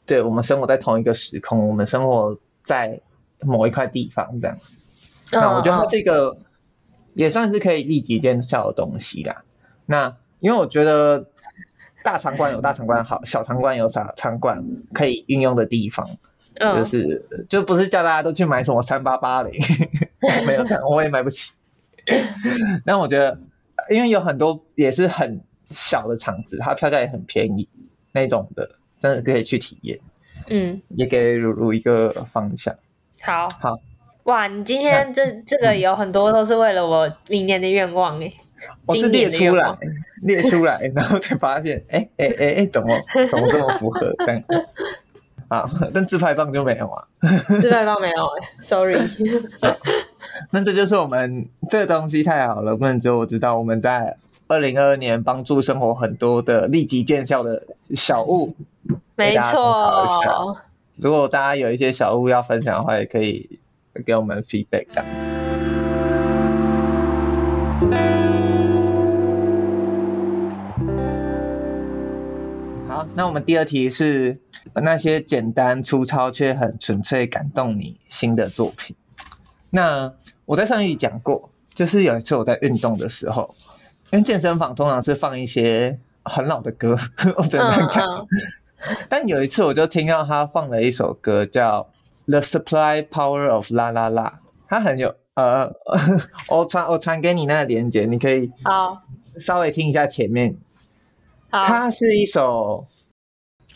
[0.06, 3.00] 对，我们生活在同一个时空，我们生活在
[3.42, 4.80] 某一块地方这样子。
[5.32, 6.38] 那我觉得它这个
[7.16, 9.44] 也算是可以立即见效的东西啦。
[9.88, 11.26] 那因为我觉得
[12.06, 16.08] 大场馆有大场馆好，小场馆有小场馆可以运用的地方，
[16.60, 19.52] 嗯就是就不是叫大家都去买什么三八八零，
[20.46, 21.52] 没有这样，我也买不起。
[22.86, 23.36] 但我觉得，
[23.90, 25.42] 因为有很多也是很
[25.72, 27.68] 小的场子，它票价也很便宜，
[28.12, 30.00] 那种的真的可以去体验。
[30.48, 32.76] 嗯，也给如如一个方向。
[33.24, 33.80] 好，好。
[34.26, 38.32] 哇，你今天这这个有很多都是为了我明年的愿望诶，
[38.86, 39.78] 我是 列出来
[40.24, 42.90] 列出来，然后才发现，哎哎哎哎，怎么
[43.30, 44.14] 怎么这么符合？
[44.26, 44.44] 但
[45.48, 47.04] 啊，但自拍棒就没有啊，
[47.62, 48.98] 自拍棒没有哎，sorry。
[50.52, 53.58] 那这就是我们这个东西太好了，不能只有我知道。
[53.60, 57.64] 我们在二零二二年帮助生活很多的立即见效的
[57.96, 58.56] 小物，
[59.16, 60.58] 没错。
[60.98, 63.60] 如果大家有一些小物要分享的话，也可以。
[64.06, 65.55] 给我们 feedback 这样子。
[73.06, 74.40] 好，那我们第二题是
[74.74, 78.96] 那些简单粗糙却很纯粹感动你心的作品。
[79.70, 80.12] 那
[80.46, 83.54] 我在上一集讲过，就是有一次我在运动的时候，
[84.12, 86.98] 因为健身房通常是放一些很老的歌，
[87.38, 88.04] 我只能讲。
[88.08, 88.28] Uh, uh.
[89.10, 91.90] 但有一次我就听到他放了一首歌叫。
[92.28, 95.72] The Supply Power of La La La，它很有呃，
[96.50, 99.04] 我传我传给你那个链接，你可以好
[99.38, 100.58] 稍微听一下前面。
[101.52, 102.88] 好，它是一首。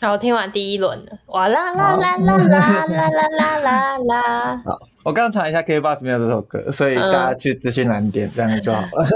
[0.00, 4.62] 好，我听完第一轮的，哇啦啦啦啦啦啦啦啦啦啦。
[4.64, 9.06] 好，我刚刚查一下 KKBOX 没有这首歌，所以大家去资讯栏点这样就好了。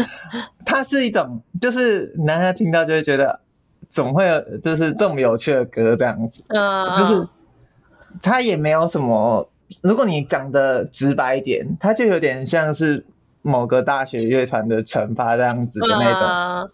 [0.66, 3.40] 它是一种，就是男人听到就会觉得，
[3.88, 7.26] 总会有就是这么有趣的歌这样子，嗯，就是。
[8.22, 9.46] 它也没有什么，
[9.82, 13.04] 如果你讲的直白一点，它就有点像是
[13.42, 16.70] 某个大学乐团的惩罚这样子的那种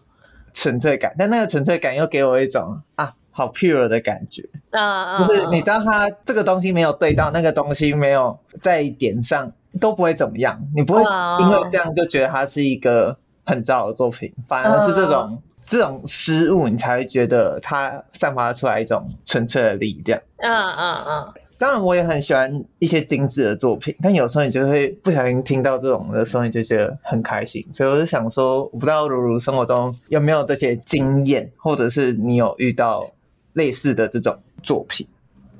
[0.53, 11.01] 纯粹感，但那个纯粹感又给我一种啊，好 pure 的感觉啊，就是你知道它这个东西没有对到，那个东西没有在点上，都不会怎么样，你不会
[11.39, 15.41] 因为这样就觉得它是一个很糟的作品，反而是这种。
[15.65, 20.19] 这种失误，你才会觉得它散发出来一种纯粹的力量。
[20.39, 21.33] 嗯嗯嗯。
[21.57, 27.65] 当然，我也很喜欢一些精致的作品，但有时候你就会不小心听到这种的时候，你就觉得很开心。
[27.71, 33.09] 所以我就想说，我不知道如如生活中有没有这些经验，或者是你有遇到
[33.53, 35.07] 类似的这种作品，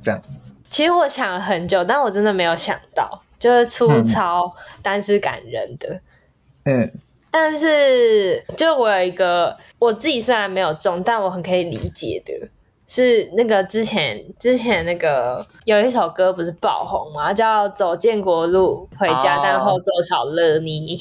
[0.02, 0.54] 这样子。
[0.70, 6.02] 其实我想了很久，但我真的没有想到，就是粗糙、嗯、但是感人的。
[6.66, 6.91] 嗯。
[7.36, 12.48] 但是，就我有一个我自己虽然没有中，但我很可以理解的，
[12.86, 17.34] 是那个之前之前那个有一首歌不是爆红吗？
[17.34, 20.96] 叫《走建国路回家》，但后座少了你。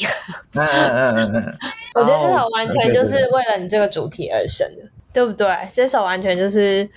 [0.55, 1.59] 嗯嗯嗯嗯，
[1.97, 4.83] 我觉得这首完全就是为了你这个主题而生的，
[5.13, 5.49] 对不对？
[5.75, 6.89] 这首完全就是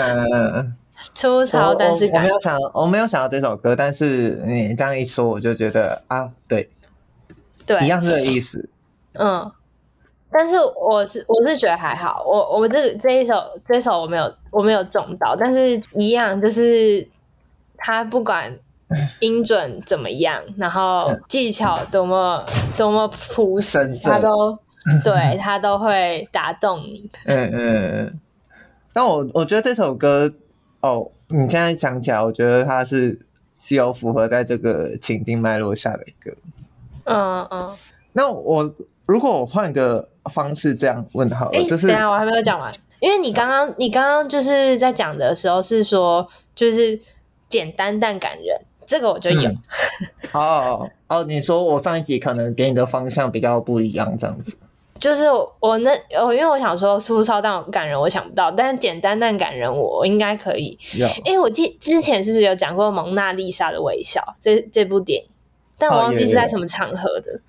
[1.14, 6.68] 粗糙，但是我没有想，我没有想到这首歌，但是你这样一说，我就觉得啊，对。
[7.64, 8.68] 对，一样是这个意思。
[9.14, 9.50] 嗯，
[10.30, 17.04] 但是我是我是觉得还好，我我这这一首这一首我没有我没有中到，但是一样就是
[17.76, 18.56] 他不管
[19.18, 22.44] 音准怎么样，然后技巧多么
[22.78, 24.56] 多么朴实，他都
[25.02, 27.10] 对他都会打动你。
[27.24, 28.20] 嗯嗯嗯，
[28.92, 30.32] 但我我觉得这首歌，
[30.80, 33.18] 哦，你现在想起来，我觉得它是
[33.68, 36.32] 有符合在这个情境脉络下的歌。
[37.04, 37.72] 嗯嗯。
[38.12, 38.74] 那我
[39.06, 46.98] 如果我换个方式这样问好了，欸、就是等下我还没有讲完，因为你刚刚你刚刚就是在讲的时候是说就是
[47.48, 49.50] 简单但感人，这个我就有。
[50.32, 54.56] 哦哦哦，你说我上一集可能给你的方向比较不一样，这样子。
[55.00, 55.24] 就是
[55.60, 55.90] 我那
[56.22, 60.78] 我因为我想说粗糙但感人，我想不到，但是简单但感人我，应该可以。
[60.98, 65.28] 有，因为我记之前是不是有讲过《蒙娜丽莎的微笑》这这部电影，
[65.78, 67.32] 但我忘记是在什么场合的。
[67.32, 67.40] 哦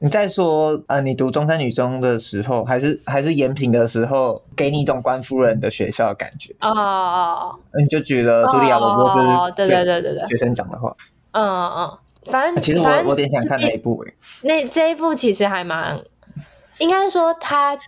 [0.00, 10.94] 你在说呃，你读中山女中的时候，还是还是延平的时候，给你一种官夫人的学校的感觉哦哦哦，你就举了茱莉亚·罗伯兹对对对对对学生讲的话，
[11.32, 11.98] 嗯嗯，
[12.30, 16.00] 反正其实我我有点想看那一部诶，那这一部其实还蛮，
[16.78, 17.78] 应该说他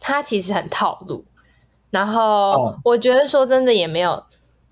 [0.00, 1.24] 他其实很套路，
[1.90, 4.22] 然后我觉得说真的也没有，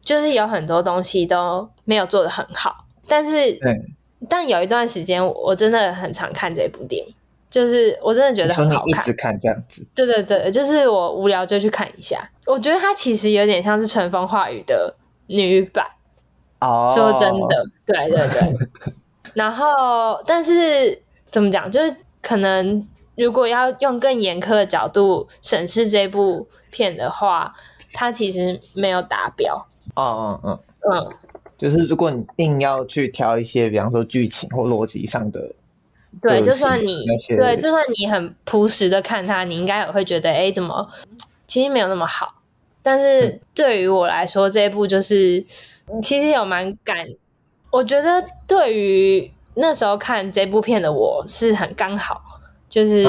[0.00, 3.58] 就是有很多东西都没有做的很好，但是
[4.28, 7.14] 但有一段时间，我真的很常看这部电影，
[7.50, 9.02] 就是我真的觉得很好看。
[9.02, 12.28] 一直看这样子，对对对，就是我无聊就去看一下。
[12.46, 14.94] 我觉得它其实有点像是《春风化雨》的
[15.26, 15.86] 女版。
[16.60, 18.92] 哦，说真的，对对对。
[19.34, 21.70] 然后，但是怎么讲？
[21.70, 27.54] 就是可能如果要用更严苛的角度审视这部片的话，
[27.92, 29.66] 它其实没有达标。
[29.94, 30.60] 哦哦哦
[30.92, 31.14] 嗯。
[31.58, 35.54] 就是如果你硬要去挑一些，比方说剧情或逻辑上的，
[36.20, 40.86] 对，就算你对，就算你很朴实的看它，你应该也会觉得，哎，怎么
[41.46, 42.34] 其实没有那么好。
[42.82, 45.42] 但是对于我来说，这一部就是
[46.02, 47.08] 其实有蛮感，
[47.70, 52.20] 我觉得对于那时候看这部片的我是很刚好，
[52.76, 53.04] 就是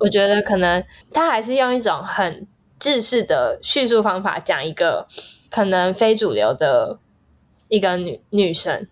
[0.00, 2.46] 我觉得可能他还是用一种很
[2.78, 5.06] 制式的叙述方法讲一个
[5.50, 6.98] 可能非主流的。
[7.72, 8.88] 一个女女生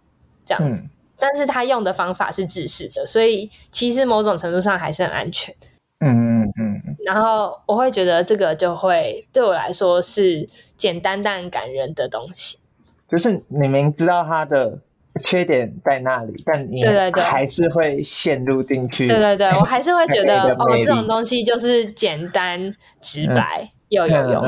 [0.46, 5.52] 这样子，嗯，但是他用的方法是制式的，所以其实某种程度上还是很安全。
[5.98, 6.48] 嗯嗯
[6.86, 6.96] 嗯。
[7.04, 12.60] 然后我会觉得这个就会对我来说是简单但感人的东西。
[13.08, 14.78] 就是你明知道他的
[15.18, 16.82] 缺点在那里，但你
[17.16, 19.06] 还是会陷入进去。
[19.06, 24.46] 对对对，我还是会觉得哦，这种东西就是简单直白，嗯，又有用。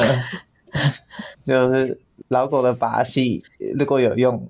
[1.44, 2.00] 就是。
[2.28, 3.42] 老狗的把戏
[3.76, 4.48] 如果有用，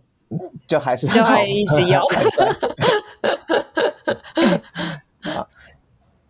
[0.66, 1.98] 就还是就会一直有。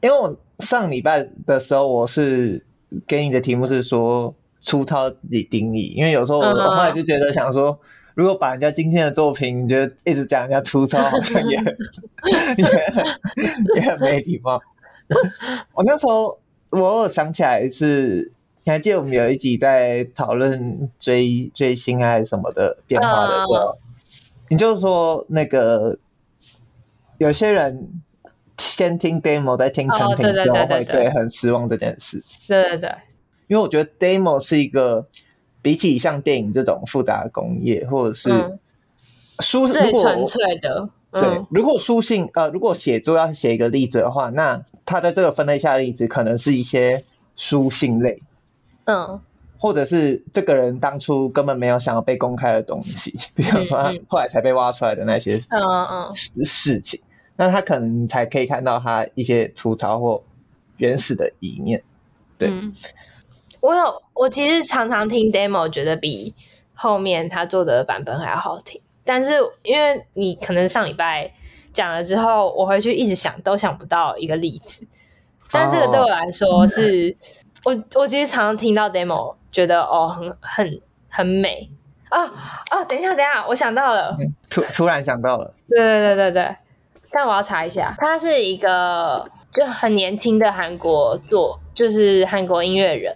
[0.00, 2.64] 因为我上礼拜的时候，我是
[3.04, 4.32] 给你的题目是说
[4.62, 7.76] 粗糙自己定义，因为有时候我后来就觉得想说，
[8.14, 11.56] 如果把人家今天的作品，你觉得一直讲人家粗糙，好像也
[12.56, 13.04] 也很
[13.76, 14.60] 也很没礼貌。
[15.74, 16.38] 我那时候
[16.70, 18.32] 我想起来是。
[18.62, 23.76] 你还记得我们有一集在讨论追追星还是什么的变化的时候，uh,
[24.50, 25.98] 你就说那个
[27.16, 27.88] 有些人
[28.58, 32.22] 先听 demo 再听成品之后会对很失望这件事。
[32.46, 32.94] 对对对，
[33.46, 35.06] 因为我觉得 demo 是一个
[35.62, 38.30] 比起像电影这种复杂的工业，或者是
[39.40, 40.88] 书、嗯、最纯粹的。
[41.12, 47.04] 对，嗯、如果书信呃，如果写作要写一个例子的话，那它在这个分类下的例子可能是一些
[47.36, 48.22] 书信类。
[48.84, 49.20] 嗯，
[49.58, 57.00] 或者是这个人当初根本没有想要被公开的东西， 比方说他后来才被挖出来的那些嗯嗯事情，
[57.36, 60.22] 那他可能才可以看到他一些粗糙或
[60.76, 61.82] 原始的一面。
[62.38, 62.72] 对，嗯、
[63.60, 66.34] 我有我其实常常听 demo，觉得比
[66.74, 69.32] 后面他做的版本还要好听，但是
[69.62, 71.32] 因为你可能上礼拜
[71.72, 74.86] 讲了之后，我回去一直想都想不到一个例子，
[75.50, 77.16] 但这个对我来说是。
[77.18, 80.80] 哦我我其实常常听到 demo，觉得哦很很
[81.10, 81.70] 很美
[82.08, 82.22] 啊
[82.70, 82.82] 啊！
[82.88, 84.16] 等一下等一下，我想到了，
[84.48, 86.56] 突突然想到了，对对对对对，
[87.10, 93.14] 但我要查一下，他是一个就很年轻的韩国作，就是韩国音乐人，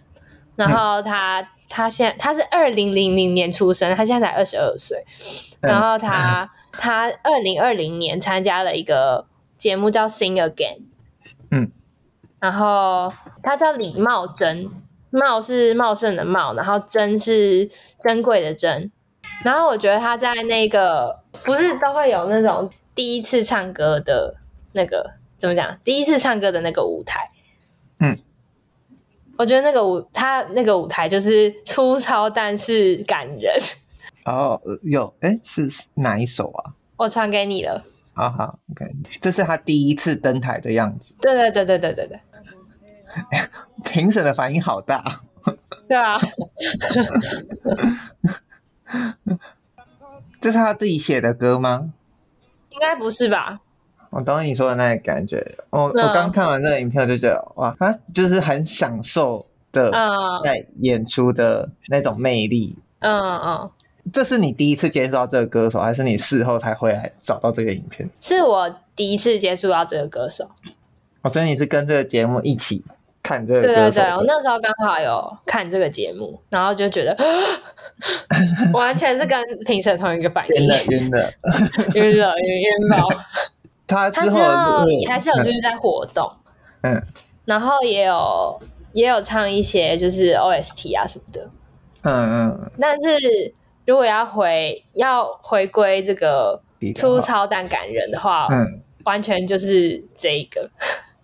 [0.57, 5.05] 然后他、嗯、他现在他是二零零零年出生，他现在才二十二岁，
[5.61, 9.27] 然后他、嗯、他二零二零年参加了一个
[9.57, 10.83] 节目叫 Sing Again，
[11.51, 11.71] 嗯。
[12.41, 13.11] 然后
[13.43, 14.69] 他叫李茂贞，
[15.09, 18.93] 茂是茂盛的茂，然后珍是珍贵的珍。
[19.43, 24.35] 然后我觉得他在那个不是都会有那种第一次唱歌的
[24.75, 25.79] 那个怎么讲？
[25.83, 27.31] 第一次唱歌的那个舞台，
[28.01, 28.19] 嗯，
[29.37, 33.53] 我觉得那个舞他那个舞台就是粗糙但是感人。
[34.27, 36.73] 哦，有哎，是哪一首啊？
[36.97, 37.83] 我传给你了。
[38.15, 38.87] 好好，OK，
[39.21, 41.15] 这是他第一次登台的样子。
[41.21, 42.21] 对对对对对对对。
[43.85, 45.23] 评审的反应好大，
[45.89, 46.19] 对啊，
[50.41, 51.93] 这是他自己写的歌吗？
[52.71, 53.61] 应该不是吧？
[54.15, 55.45] 我懂你说的那个感觉。
[55.71, 59.91] 我我刚看完这个影片，就觉得哇，他就是很享受的
[60.45, 62.79] 在演出的那种魅力。
[63.01, 63.71] 嗯嗯。
[64.13, 68.09] 这是你第一次接触到这个歌手，还是你事后才回来找到这个影片？
[68.21, 70.49] 是我第一次接触到这个歌手。
[71.23, 72.85] 哦，所以你是跟这个节目一起
[73.23, 73.75] 看这个歌手？
[73.75, 77.17] 对对对，我那时候刚好有看这个节目，然后就觉得
[78.75, 81.33] 完全是跟评审同一个反应，晕了
[81.97, 83.09] 晕了晕了晕晕爆。
[83.87, 84.41] 他之后，
[85.09, 86.31] 还是有就是在活动，
[86.83, 87.03] 嗯，
[87.45, 88.61] 然后也有
[88.93, 91.49] 也有唱一些就是 OST 啊什么的，
[92.03, 93.55] 嗯嗯，但是。
[93.87, 96.59] 如果要回要回归这个
[96.97, 100.71] 粗糙但感人的话，嗯，完全就是这一个，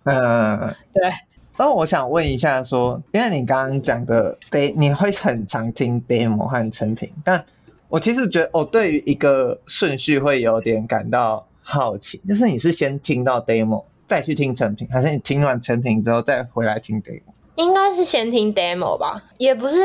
[0.03, 0.59] 嗯，
[0.93, 1.11] 对。
[1.57, 7.43] 那我想问一下说，因为你刚刚讲的 demo，你会很常听 demo 和成品，但
[7.89, 17.21] 我其实觉得，我对于一个顺序会有点感到好奇，就是你是先听到 demo 再去听成品，还是你听完成品之后再回来听 demo？
[17.55, 19.77] 应该是先听 demo 吧，也不是。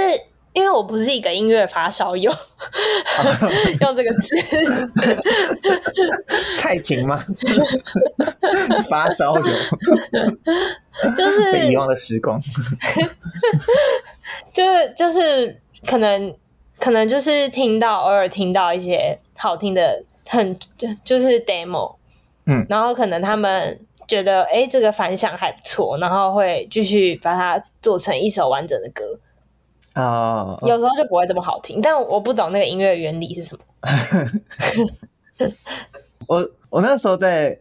[0.53, 2.33] 因为我不是一个音乐发烧友，
[3.83, 4.35] 用这个词，
[6.59, 7.23] 蔡琴吗？
[8.89, 9.45] 发烧友，
[11.15, 12.41] 就是被遗忘的时光，
[14.55, 16.35] 就是就是可能
[16.79, 21.97] 可能就是听到偶尔听到一些好听的，很就就是 demo，
[22.47, 29.19] 嗯，然后可能他们觉得哎这个反响还不错，然后会继续把它做成一首完整的歌。
[29.95, 33.65] 啊，uh, 有时候就不会这么好听，但我不懂那个音乐原理是什么。
[36.29, 37.59] 我我那时候在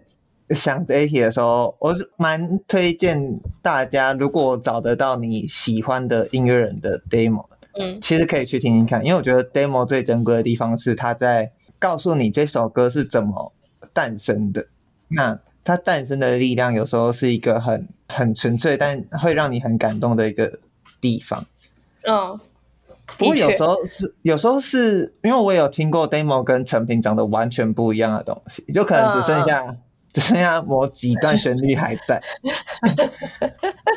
[0.49, 7.45] 想这一题的时候，我是蛮推荐大家，如果找得到你喜欢的音乐人的 demo，
[7.79, 11.53] 嗯，其实可以去听听看，因为我觉得 demo 最珍贵的地方是它在
[11.85, 13.53] 告诉你这首歌是怎么
[13.93, 14.65] 诞生的。
[15.09, 20.57] 那它诞生的力量有时候是一个很很纯粹，但会让你很感动的一个
[20.99, 21.45] 地方。
[22.01, 22.39] 嗯，
[23.17, 29.77] 不过有时候是，有时候是因为我有听过 demo 跟成品长得完全不一样的东西，就可能只剩下、嗯、
[30.11, 32.19] 只剩下某几段旋律还在，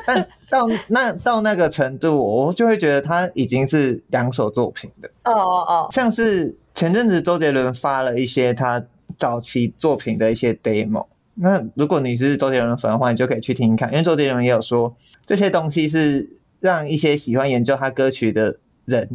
[0.06, 5.08] 但到那到那个程度，我就会觉得它已经是两首作品的。
[5.24, 8.80] 哦哦哦，像是前阵子周杰伦发了一些他
[9.16, 16.38] 早期作品的一些 demo，那如果你是周杰伦的粉的话，你就可以去听听看，因为周杰伦也有说这些东西是。
[16.60, 19.08] 让一些喜欢研究他歌曲的人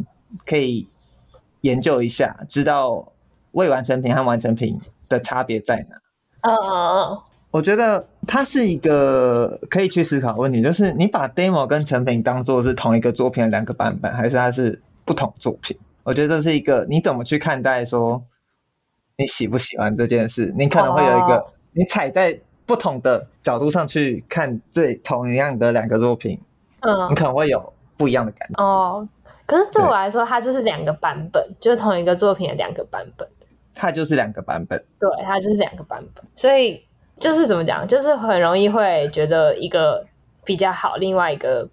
[0.46, 0.88] 可以
[1.60, 3.12] 研究一下，知道
[3.52, 6.50] 未完成品和完成品的差别在哪。
[6.50, 15.76] 哦哦哦，我觉得它是一个可以去思考问题，就是你把 demo 跟成品当做是同一个作品的两个版本，还是它是不同作品？
[16.04, 18.22] 我觉得这是一个你怎么去看待说
[19.16, 20.54] 你喜不喜欢这件事？
[20.56, 26.40] 你可能会有一个你踩在不同的角度上去看这同样的两个作品。
[26.80, 29.08] 嗯，你可能会有不一样的感觉哦。
[29.46, 33.28] 可是对我来说，它就是两个版本，就是同一个作品的两个版本。
[33.74, 36.24] 它就是两个版本，对，它就是两个版本。
[36.36, 36.86] 所以
[37.18, 40.06] 就是怎么讲，就是很容易会觉得一个
[40.44, 41.68] 比较好，另外一个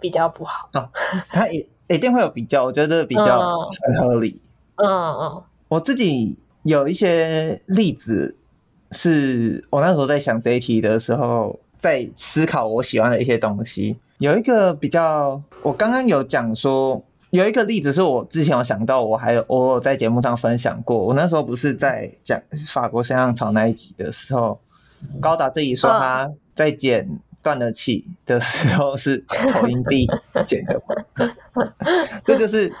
[0.00, 0.68] 比较不好。
[0.74, 0.88] 哦，
[1.28, 4.40] 它一一定会有比较，我觉得比较很合理。
[4.76, 8.36] 嗯嗯，嗯我自己有一些例子，
[8.90, 13.98] 是我那时候在想这一题的时候，在思考我喜欢的一些东西。
[14.18, 20.96] 有一个比较，我刚刚有讲说，有一个例子是我之前有想到，我还有我有在节目上分享过。
[20.96, 24.60] 我那时候不是在讲法国香香草那一集的时候，
[25.20, 27.08] 高达自己说他在剪
[27.42, 30.06] 断了气的时候是投硬币
[30.46, 30.80] 剪的，
[32.24, 32.72] 这就是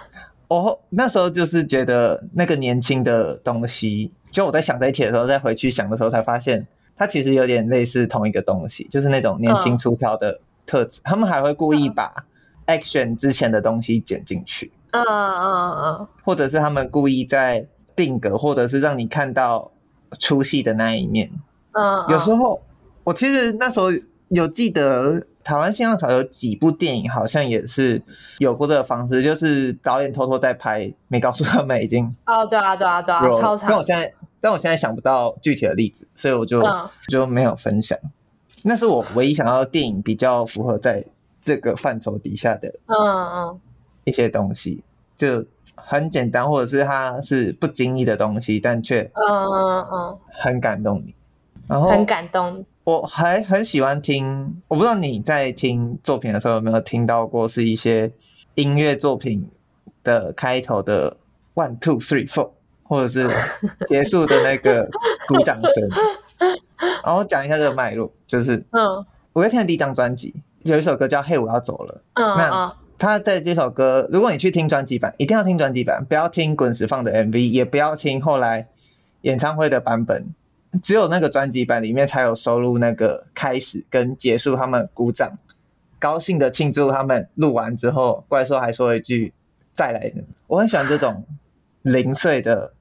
[0.48, 10.40] 我那时候就是觉得那个年轻的东西，就我在想这一题的时候，再回去想的时候才发现，它其实有点类似同一个东西，就是那种年轻粗糙的。
[10.64, 12.24] 特质，他们还会故意把
[12.66, 19.72] action 之前的东西剪进去，嗯嗯嗯，或者是他们故意在定格，或者是让你看到
[20.20, 21.28] 出戏的那一面，
[21.72, 22.62] 嗯，有时候
[23.02, 23.88] 我其实那时候
[24.32, 28.00] 有记得台湾新浪潮有几部电影，好像也是
[28.38, 33.68] 有过这个方式，就是导演偷偷在拍，没告诉他们已经哦，对啊对啊对啊，超长。
[33.68, 37.98] 但我现在但我现在想不到具体的例子，所以我就、嗯、就没有分享。
[38.62, 41.04] 那是我唯一想要电影比较符合在
[41.40, 43.60] 这个范畴底下的，嗯嗯，
[44.04, 44.82] 一些东西
[45.16, 51.14] 就很简单，或者是它是不经意的东西，但却嗯嗯嗯很感动你，
[51.68, 52.64] 然后很感动。
[52.84, 58.12] 我还很喜欢听，我不知道你在听作品的时候有没有听到过，是一些
[58.56, 59.48] 音乐作品
[60.02, 61.16] 的开头的
[61.54, 62.50] one two three four，
[62.82, 63.28] 或者是
[63.86, 64.88] 结束的那个
[65.28, 65.88] 鼓掌声。
[67.04, 69.04] 然后讲一下这个脉络，就是嗯，
[69.34, 72.02] 五月天的第一张专辑有一首歌叫《嘿，我要走了》。
[72.20, 78.66] 嗯，那他在这首歌，如果你去听专辑版，一定要听专辑版，不要听滚石放的 MV，也不要听后来
[79.20, 80.34] 演唱会的版本。
[80.80, 85.36] 只有那个专辑版里面才有收录那个开始跟结束，他们鼓掌，
[85.98, 89.34] 高兴的庆祝他们录完之后，怪兽还说一句
[89.74, 90.12] “再来”。
[90.48, 91.24] 我很喜欢这种
[91.82, 92.72] 零碎的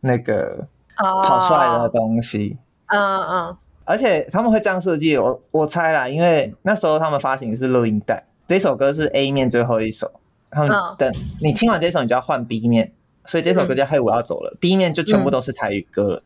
[0.00, 0.66] 那个
[0.96, 2.58] 跑出来的东西。
[2.86, 3.56] 嗯嗯。
[3.84, 10.10] 而且他们会这样设计，我我猜啦，因为那时候他们发行是录音带，这首歌是 A 面最后一首，
[10.50, 12.92] 他们等你听完这首，你就要换 B 面，
[13.26, 16.22] 所以这首歌叫《嘿，我要走了》，B 面就全部都是台语歌了。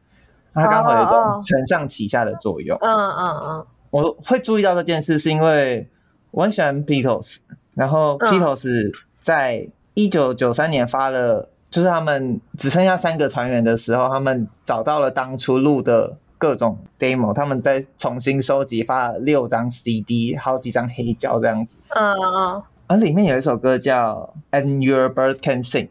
[0.55, 2.77] 它刚好有一种承上启下的作用。
[2.81, 5.89] 嗯嗯嗯，我会注意到这件事，是因为
[6.31, 7.39] 我很喜欢 Beatles，
[7.75, 21.77] 然后 Beatles 在一九九三年发了，就是他们只剩下三个团员的时候，他们找到了当初录的各种 demo，他们再重新收集，发了六张 CD，好几张黑胶这样子。
[21.91, 25.89] 嗯嗯，而里面有一首歌叫《And Your Bird Can Sing》，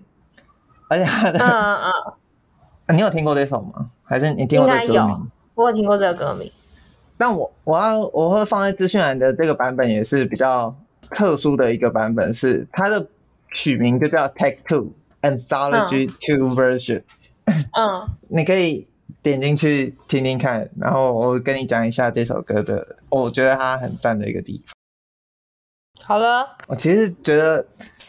[0.89, 1.91] 而且它的嗯嗯。
[2.95, 3.91] 你有听过这首吗？
[4.09, 5.31] 还是你听过这个歌名？
[5.53, 6.51] 我有听过这个歌名。
[7.15, 10.75] 但我我要我会放在资讯栏的这个版本也是比较
[11.11, 13.05] 特殊的一个版本，是它的
[13.53, 17.03] 取名就叫 Take Two Anthology Two Version。
[17.45, 18.87] 嗯， 你可以
[19.21, 24.73] 点进去听听看，然后我跟你讲一下这首歌的，我觉得它很赞的一个地方。
[26.01, 27.63] 好了，我其实觉得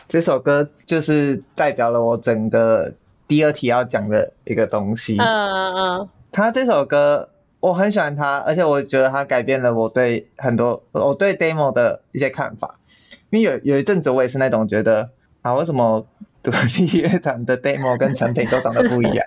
[0.09, 2.95] 这首歌就是代表了我整个。
[3.31, 7.29] 第二题要讲的一个东西，嗯嗯嗯，他这首歌
[7.61, 12.81] 我很喜欢他，而且我觉得他改变了我对很多我对 demo 的一些看法。
[13.31, 15.09] 因为有有一阵子我也是那种觉得
[15.43, 16.05] 啊，为什么
[16.43, 19.25] 独立乐团的 demo 跟成品 都长得不一样？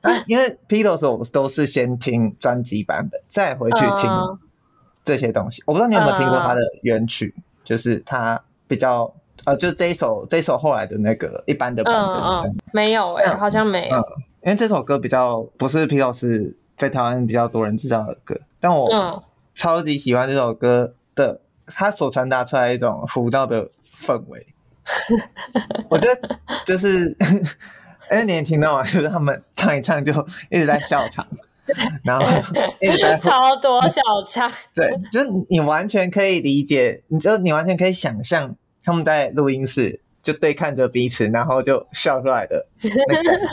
[0.00, 4.10] 啊，因为 Beatles 我都是先听专辑版本，再回去听
[5.02, 5.62] 这些东西。
[5.66, 9.14] 我不知道你有没有听过他的原曲，就是他比较。
[9.44, 14.04] 呃，就这一首，这一首后来的那个一般的版本，嗯嗯、没有哎、欸，好像没有、嗯。
[14.44, 19.24] 因为这首歌比较不是披头士在台湾比较多人知道的歌，但我
[19.54, 24.46] 超级喜欢这首歌的，它所传达出来一种浮躁的氛围。
[25.88, 27.16] 我觉得就是，
[28.08, 28.82] 哎，你也听到吗？
[28.82, 30.12] 就是他们唱一唱就
[30.50, 31.24] 一直在笑场，
[32.02, 32.24] 然后
[32.80, 34.50] 一直在 超多笑场。
[34.74, 38.56] 对，就是你完全可以理解，你就你完全可以想象。
[38.84, 43.48] 他们在录音室就对看着彼此，然后就笑出来的那个感觉。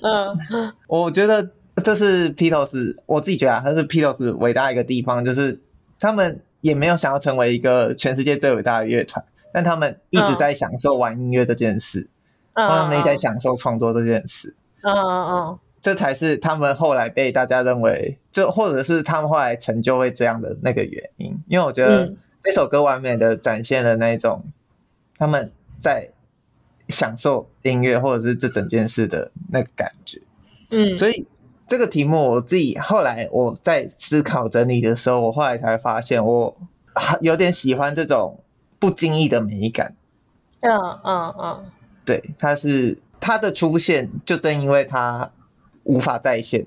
[0.58, 1.50] 嗯，我觉得
[1.84, 5.60] 这是披头士，我自己觉得啊，他是披头士伟大一个地方，就是
[5.98, 12.08] 他们也没有想要成为一个全世界最伟大的乐团，但他们一直在享受玩音乐这件事，
[12.54, 14.54] 嗯，他们一直在享受创作这件事。
[14.82, 22.12] 嗯嗯嗯，这才是他们后来被大家认为，就或者是他们后来成就会这样的那个原因，因为我觉得。
[22.42, 24.44] 这首歌完美的展现了那种
[25.16, 26.10] 他们在
[26.88, 30.20] 享受音乐或者是这整件事的那个感觉，
[30.70, 31.26] 嗯，所以
[31.68, 36.56] 这个题目我自己后来我在思考整理的时候，我后来才发现我
[37.20, 38.42] 有点喜欢这种
[38.78, 39.94] 不经意的美感，
[40.60, 40.72] 嗯
[41.04, 41.64] 嗯嗯，
[42.04, 45.30] 对，它是它的出现就正因为它
[45.84, 46.66] 无法再现，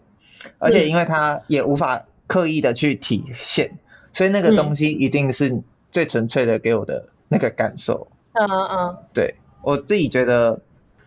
[0.59, 3.77] 而且因为它也无法刻意的去体现。
[4.13, 5.61] 所以那个东西一定是
[5.91, 8.07] 最纯粹的，给我的那个感受。
[8.33, 10.59] 嗯嗯，对，我自己觉得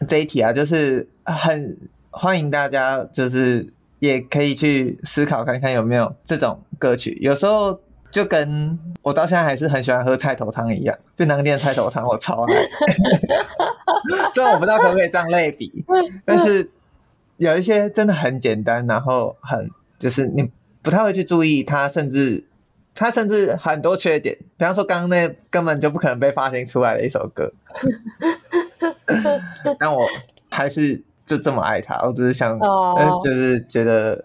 [0.06, 1.76] 这一题啊，就是很
[2.10, 3.66] 欢迎大家，就是
[4.00, 7.18] 也可以去思考看看有没有这种歌曲。
[7.20, 7.80] 有时候
[8.10, 12.54] 就跟我到现在还是很喜欢喝菜头汤一样，便当店菜头汤我超爱。
[14.32, 15.84] 虽然我不知道可不可以这样类比，
[16.24, 16.70] 但是
[17.38, 20.50] 有一些真的很简单，然后很就是你
[20.82, 22.44] 不太会去注意它，甚至。
[22.96, 27.52] 他甚至很多缺点，比方说刚刚那根本就不可能被发行出来的一首歌，
[29.78, 30.08] 但我
[30.50, 32.00] 还是就这么爱他。
[32.06, 32.58] 我只是想，
[33.22, 34.24] 就是觉得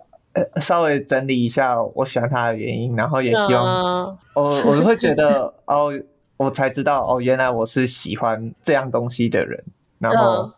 [0.62, 5.92] 稍微整理一下我喜欢他的原因，然后也希望我我会觉得 哦，
[6.38, 9.62] 我才知道哦，原来我是喜欢这样东西的人，
[10.00, 10.50] 然后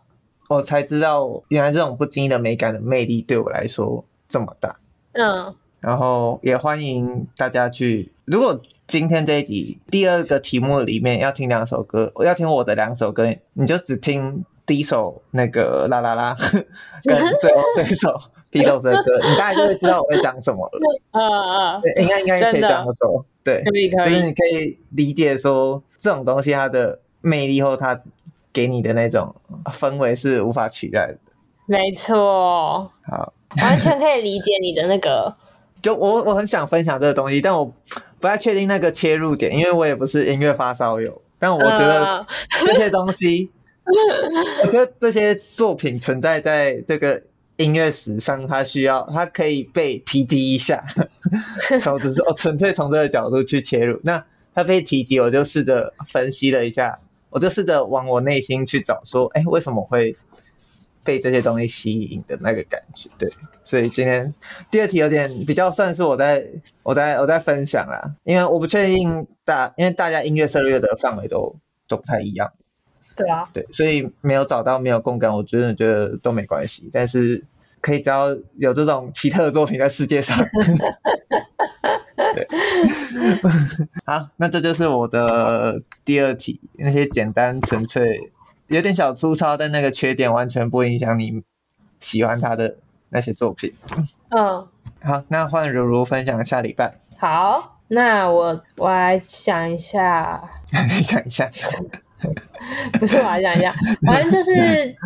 [0.48, 4.76] 我才知道原来这种不经意的美感的魅力对我来说这么大。
[5.14, 5.52] 嗯。
[5.84, 8.10] 然后也欢迎大家去。
[8.24, 16.34] 如果今天这一集第二个题目里面要听两首歌，我要听我的两首歌，你就只听第一首那个啦啦啦，
[17.04, 18.16] 跟最后这一首
[18.48, 20.80] 披头士的歌，你大概就会知道我会讲什么了。
[21.12, 23.74] 嗯嗯，应该应该可以这样说，对，就
[24.08, 28.00] 是你可以理解说这种东西它的魅力或它
[28.54, 29.34] 给你的那种
[29.66, 31.18] 氛围是无法取代的。
[31.66, 35.36] 没错，好，完全可以理解你的那个。
[35.84, 37.66] 就我我很想分享这个东西，但我
[38.18, 41.20] 不太确定那个切入点，因为我也不是音乐发烧友。
[41.38, 42.26] 但我觉得
[42.66, 43.50] 这些东西，
[44.64, 47.22] 我觉得这些作品存在在这个
[47.58, 50.82] 音乐史上，它需要它可以被提及一下。
[51.78, 54.24] 手只是我纯粹从这个角度去切入，那
[54.54, 60.16] 它被提及，我就试着分析了一下，我就试着往我内心去找，说，哎，为什么会？
[61.04, 63.30] 被这些东西吸引的那个感觉，对，
[63.62, 64.32] 所以今天
[64.70, 66.42] 第二题有点比较算是我在
[66.82, 71.54] 我在我在分享啦，因为我不确定大，因为大家音乐涉猎的范围都
[71.86, 72.50] 都不太一样，
[73.14, 77.44] 对啊，对，所以没有找到没有共感，我真的觉得都没关系，但是
[77.82, 80.42] 可以只要有这种奇特的作品在世界上，
[82.34, 82.48] 对，
[84.06, 88.32] 好，那这就是我的第二题，那些简单纯粹。
[88.68, 91.42] 有点小粗糙，但那个缺点完全不影响你
[92.00, 92.76] 喜欢他的
[93.10, 93.74] 那些作品。
[94.30, 94.66] 嗯，
[95.02, 96.98] 好，那换如如分享下礼拜。
[97.18, 100.42] 好，那我我来想一下，
[100.72, 101.50] 你想一下，
[102.94, 103.72] 不是我来想一下，
[104.06, 104.96] 反正就是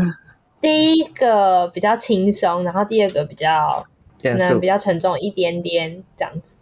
[0.60, 3.84] 第一个比较轻松，然后第二个比较
[4.22, 6.56] 可能比较沉重一点点这样子。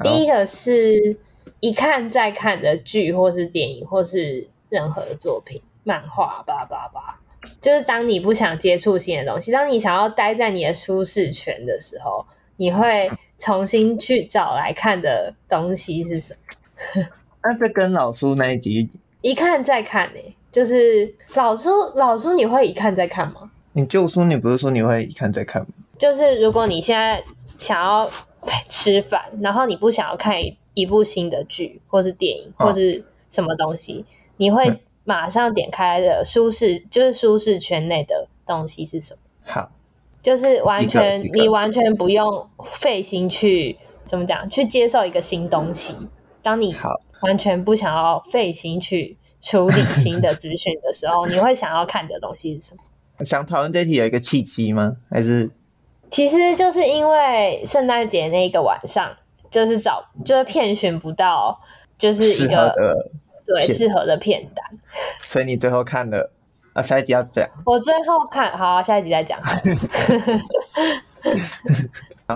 [0.00, 1.16] 第一个是
[1.60, 5.60] 一看再看的剧，或是电影，或是任何的作品。
[5.84, 7.20] 漫画吧吧吧，
[7.60, 12.24] 就是当你不想接触新的东西，当你想要待在你的舒适圈的时候，
[12.56, 16.34] 你会重新去找来看的东西是什
[16.96, 17.04] 么？
[17.42, 18.88] 那这跟老书那一集
[19.20, 20.36] 一看再看呢、欸？
[20.52, 23.50] 就是老书老书你会一看再看吗？
[23.72, 25.68] 你旧书你不是说你会一看再看吗？
[25.98, 27.24] 就是如果你现在
[27.58, 28.08] 想要
[28.68, 30.36] 吃饭，然后你不想要看
[30.74, 34.04] 一部新的剧或是电影或是什么东西，哦、
[34.36, 34.80] 你会。
[35.04, 39.20] 马上点开的舒适就是舒适圈内的东西是什么？
[39.44, 39.70] 好，
[40.22, 45.94] 就是完全你完全不用费心去怎么讲去接受一个新东西。
[46.42, 46.76] 当你
[47.22, 53.24] 完全不想要费心去处理新的资讯的时候， 你会想要看的东西是什么？
[53.24, 54.96] 想讨论这题有一个契机吗？
[55.10, 55.50] 还是
[56.10, 59.10] 其实就是因为圣诞节那个晚上，
[59.50, 61.60] 就是找就是遍寻不到，
[61.98, 62.72] 就是一个。
[63.44, 64.64] 对，适合的片单，
[65.20, 66.30] 所以你最后看了
[66.74, 66.82] 啊？
[66.82, 67.48] 下一集要讲？
[67.66, 69.38] 我最后看好、啊，下一集再讲。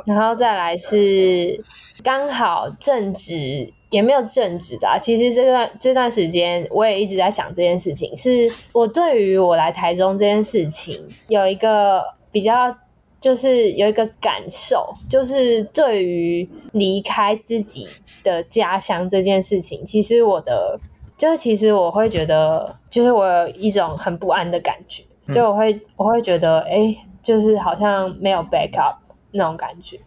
[0.05, 1.59] 然后再来是
[2.03, 4.99] 刚好正值，也没有正值的、啊。
[4.99, 8.15] 其实这段这段时间，我也一直在想这件事情。
[8.17, 12.77] 是我对于我来台中这件事情有一个比较，
[13.21, 17.89] 就是有一个感受，就是对于离开自己
[18.23, 20.79] 的家乡这件事情，其实我的。
[21.17, 25.03] 就是其实我会觉得，就是我有一种很不安的感觉，
[25.33, 28.97] 就我会我会觉得，哎，就是好像没有 backup
[29.31, 29.99] 那种感觉。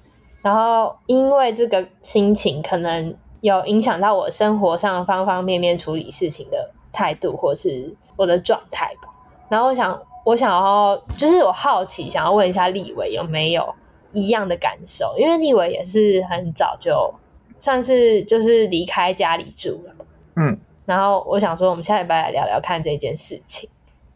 [0.41, 9.09] 然后因为这个心情，可能有影响到我生活上方方面面处理事情的态度，或是我的状态吧。
[9.49, 13.67] 然后我想，我想要，就是我好奇，想要问一下立伟有没有
[14.13, 17.11] 一样的感受，因为立伟也是很早就
[17.59, 20.05] 算是就是离开家里住了，
[20.35, 20.59] 嗯。
[20.89, 23.69] 然后我想说，我们下礼拜来聊聊看这件事情。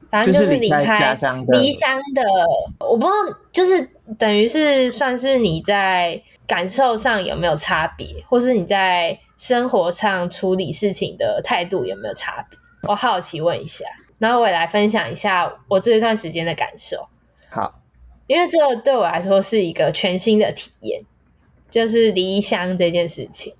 [0.09, 2.23] 反正就是离开家乡的，离乡的，
[2.79, 12.57] 我不知道，就是等于是算是你在感受上有没有差别，或是你在生活上处理事情的态度有没有差别？
[12.89, 13.85] 我好奇问一下，
[14.17, 17.07] 然后我也来分享一下我这一段时间的感受。
[17.51, 17.81] 好，
[18.25, 21.03] 因为这对我来说是一个全新的体验，
[21.69, 23.53] 就是离乡这件事情。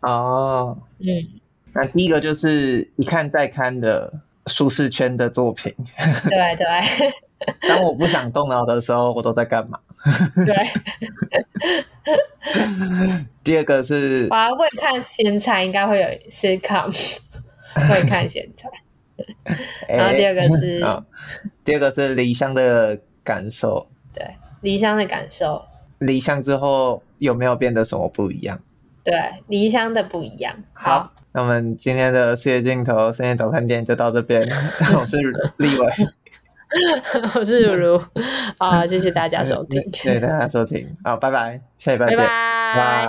[0.00, 1.40] 哦，嗯。
[1.74, 5.74] 那第一个就是一看再看的舒适圈的作品。
[6.28, 7.12] 对对。
[7.68, 9.78] 当我不想动脑的时候，我都在干嘛？
[10.46, 10.54] 对。
[13.42, 17.18] 第二个是，我还会看咸菜，应该会有 sitcom，
[17.74, 18.70] 会看咸菜。
[19.88, 21.02] 然后第二个是，欸、
[21.64, 23.86] 第二个是离乡的感受。
[24.14, 24.24] 对，
[24.62, 25.62] 离乡的感受。
[25.98, 28.58] 离乡之后有没有变得什么不一样？
[29.04, 29.12] 对，
[29.48, 30.56] 离乡的不一样。
[30.72, 31.12] 好。
[31.34, 34.40] 好那我们今天的世界尽头深夜早餐店就到这边。
[34.96, 35.16] 我是
[35.56, 35.86] 立伟，
[37.34, 38.00] 我是如如。
[38.58, 40.88] 啊，谢谢大家收 听，谢谢大家收听。
[41.02, 43.08] 好，拜拜，下礼拜见，拜拜。